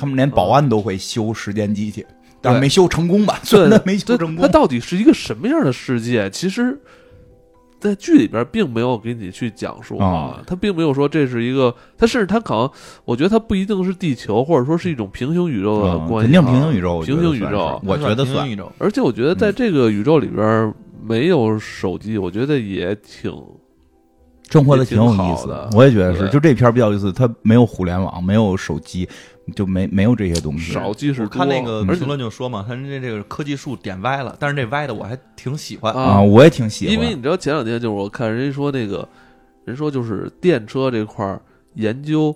[0.00, 2.06] 他们连保安都会修时间机器，
[2.40, 3.38] 但是没修成功吧？
[3.42, 4.42] 虽对 然他没修成功。
[4.42, 6.30] 它到底是一个什么样的世界？
[6.30, 6.80] 其实，
[7.78, 12.70] 在剧里边并没有给你去讲述啊，他并没有说这是一个，他甚至他可能，
[13.04, 18.48] 我觉得它不一定是地球，或者说是一种平行宇宙的嗯关系、肯定平行宇宙，平行宇宙我觉得算。
[18.78, 20.72] 而且我觉得在这个宇宙里边
[21.02, 23.30] 没有手机，我觉得也挺
[24.50, 26.28] 生活的挺有意思的我也觉得是。
[26.28, 29.08] 就这片儿比较有意思，它没有互联网，没有手机，
[29.54, 30.72] 就没没有这些东西。
[30.72, 31.24] 少即是多。
[31.24, 35.92] 我看那个评论就说嘛，他人家这个科技树点歪了，但是这歪的我还挺喜欢。
[35.92, 36.94] 啊啊，我也挺喜欢。
[36.94, 39.08] 因为你知道前两天就是我看人家说那个，
[39.64, 41.40] 人说就是电车这块儿
[41.74, 42.34] 研究，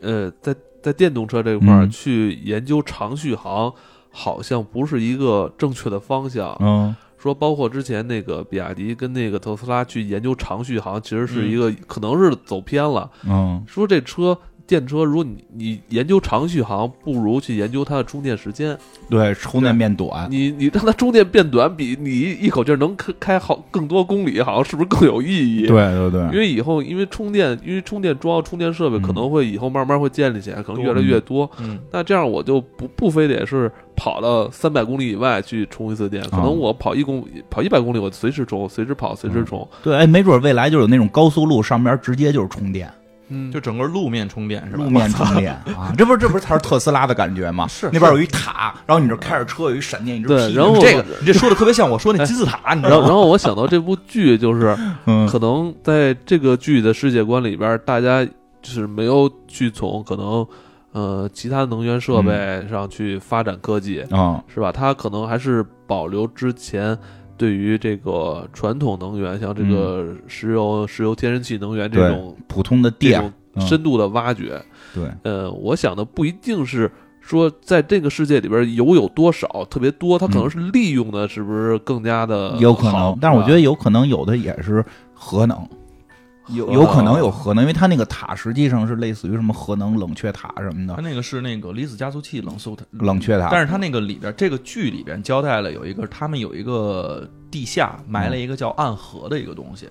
[0.00, 3.72] 呃，在在电动车这块儿嗯去研究长续航，
[4.10, 6.56] 好像不是一个正确的方向。
[6.60, 13.10] 嗯说包括之前那个比亚迪跟那个特斯拉去研究长续航，其实是嗯一个、可能是走偏了。
[13.26, 14.38] 嗯说这车
[14.68, 18.76] 电车，如果你你研究长续航，不如去研究它的充电时间。
[19.08, 25.66] 对，充电变短，你你让它充电变短，比你一口气儿能开开好更多公里，好像是不是更有意义？
[25.66, 31.50] 对对对，因为以后因为充电，因为充电桩、充电设备嗯可能会以后慢慢会建立起来，可能越来越多。
[31.60, 39.66] 嗯，那这样我就不不非得是跑到三百公里以外去充一次电，可啊能我跑一公跑一百公里，我随时充，随时跑，随时充。
[39.82, 42.92] 对，哎，没准未来就有那种高速路上面直接就是充电，
[43.28, 44.84] 嗯，就整个路面充电是吧？
[44.84, 47.66] 路面充电 啊，这不是这不是才是特斯拉的感觉吗？
[47.68, 53.06] 是那边有一塔，然后你这开着车有一闪电一直劈对然后这个你这说的特别像我说那金字塔，你知道吗？
[53.06, 54.76] 然后我想到这部剧，就是
[55.06, 60.46] 嗯可能在这个剧的世界观里边，大家就是没有去从可能
[60.92, 64.72] 呃其他能源设备上去发展科技，啊是吧？
[64.72, 66.96] 它可能还是保留之前
[67.38, 74.60] 对于这个传统能源，像这个石油、石油、天然气能源这种普通的这电深度的挖掘。
[74.94, 76.90] 对，呃，我想的不一定是
[77.20, 84.84] 说在这个世界里边油有多少特别多，它可能是利用的是不是更加的有可能，但是我觉得有可能有的也是
[85.14, 85.56] 核能。
[86.50, 93.48] 有有可能有核能，因为它那个塔实际上是类似于什么核能冷却塔什么的，它那个是那个离子加速器冷缩塔，冷却塔。
[93.50, 99.88] 但是它那个里边，这个剧里边交代了有一个，他们有一个地下埋了一个叫暗河的一个东西，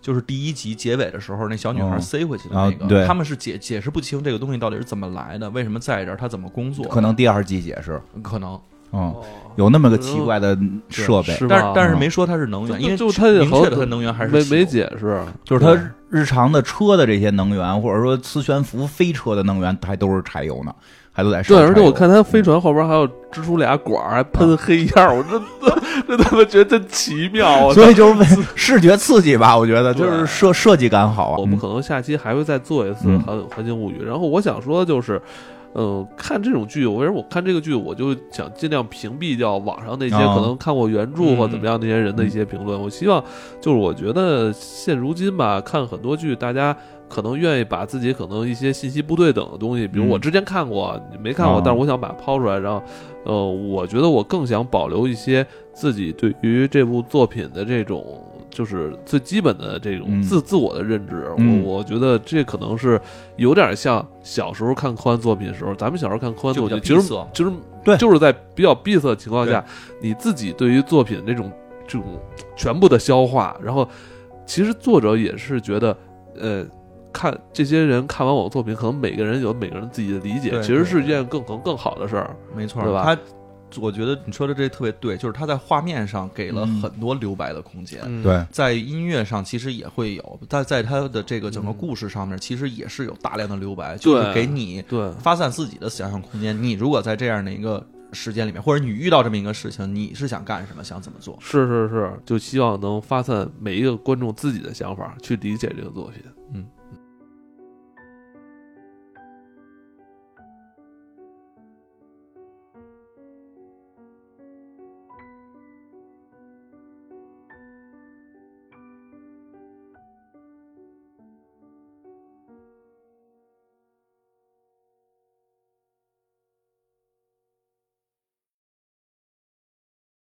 [0.00, 2.00] 就是第一集结尾的时候，那小女孩哦。
[2.00, 3.06] 塞回去的那个，啊对。
[3.06, 8.58] 他们是解解释不清这个东西到底是怎么来的，为什么在这儿，它怎么工作，可能第二季解释，可能，
[8.92, 9.22] 嗯，哦
[9.56, 10.56] 有那么个奇怪的
[10.88, 15.78] 设备，但是但是没说它是能源，因为就它明确的它它能源还是没没解释，就是它
[16.08, 20.74] 日常的车的这些能源，或者说磁悬浮飞车的能源，还都是柴油呢，
[21.12, 25.38] 还都在烧对，而且我看它飞船后边还有支出俩管儿，还喷黑烟儿，我真
[26.08, 27.66] 真他妈觉得真奇妙。
[27.66, 31.36] 我所以就是为视觉刺激吧，我觉得就是设设计感好啊。
[31.36, 35.20] 我们可能下期还会再做一次嗯《环环境物语》，然后我想说的就是。
[35.74, 42.80] 嗯，看这种剧，我为什么我看这个剧，我就想尽量屏蔽掉网上那些啊可能看过原著或怎么样那些人的一些评论。
[42.80, 43.24] 我希望，
[43.60, 46.76] 就是我觉得现如今吧，看很多剧，大家
[47.08, 52.82] 可能愿意把自己可能一些信息不对等的东西，比如我嗯之前看过，你没看过，啊但是我想把它抛出来，然后，
[53.24, 58.22] 呃，我觉得我更想保留一些自己对于这部作品的这种。
[58.52, 60.22] 就是最基本的这种嗯。
[60.22, 61.64] 自、自我的认知，嗯。
[61.64, 63.00] 我我觉得这可能是
[63.36, 67.02] 有点像小时候看科幻作品的时候，咱们小时候看科幻作品，其实
[67.32, 67.52] 就是
[67.82, 67.96] 对。
[67.96, 69.64] 就是在比较闭塞的情况下，
[70.00, 71.50] 你自己对于作品那种
[71.88, 72.20] 这种
[72.54, 73.88] 全部的消化，然后
[74.46, 75.96] 其实作者也是觉得，
[76.38, 76.64] 呃，
[77.12, 82.36] 看这些人看完我的作品，可能每个人有每个人自己的理解，其实是一件更可能更好的事儿。
[82.54, 83.02] 没错，对吧？
[83.04, 83.20] 它，
[83.80, 88.00] 我觉得你说的这特别对，就是他在画面上给了嗯很多留白的空间。
[88.04, 96.60] 嗯，对，在音乐上其实也会有，但在他的这个整个嗯故事上面，其实也是有大量的留白，就是给你对，发散自己的想象空间。
[96.62, 101.38] 你如果在这样的一个时间里面，或者你遇到这么一个事情，你是想干什么，想怎么做？
[101.40, 106.22] 是是是，就希望能发散每一个观众自己的想法，去理解这个作品。
[106.26, 106.41] 嗯。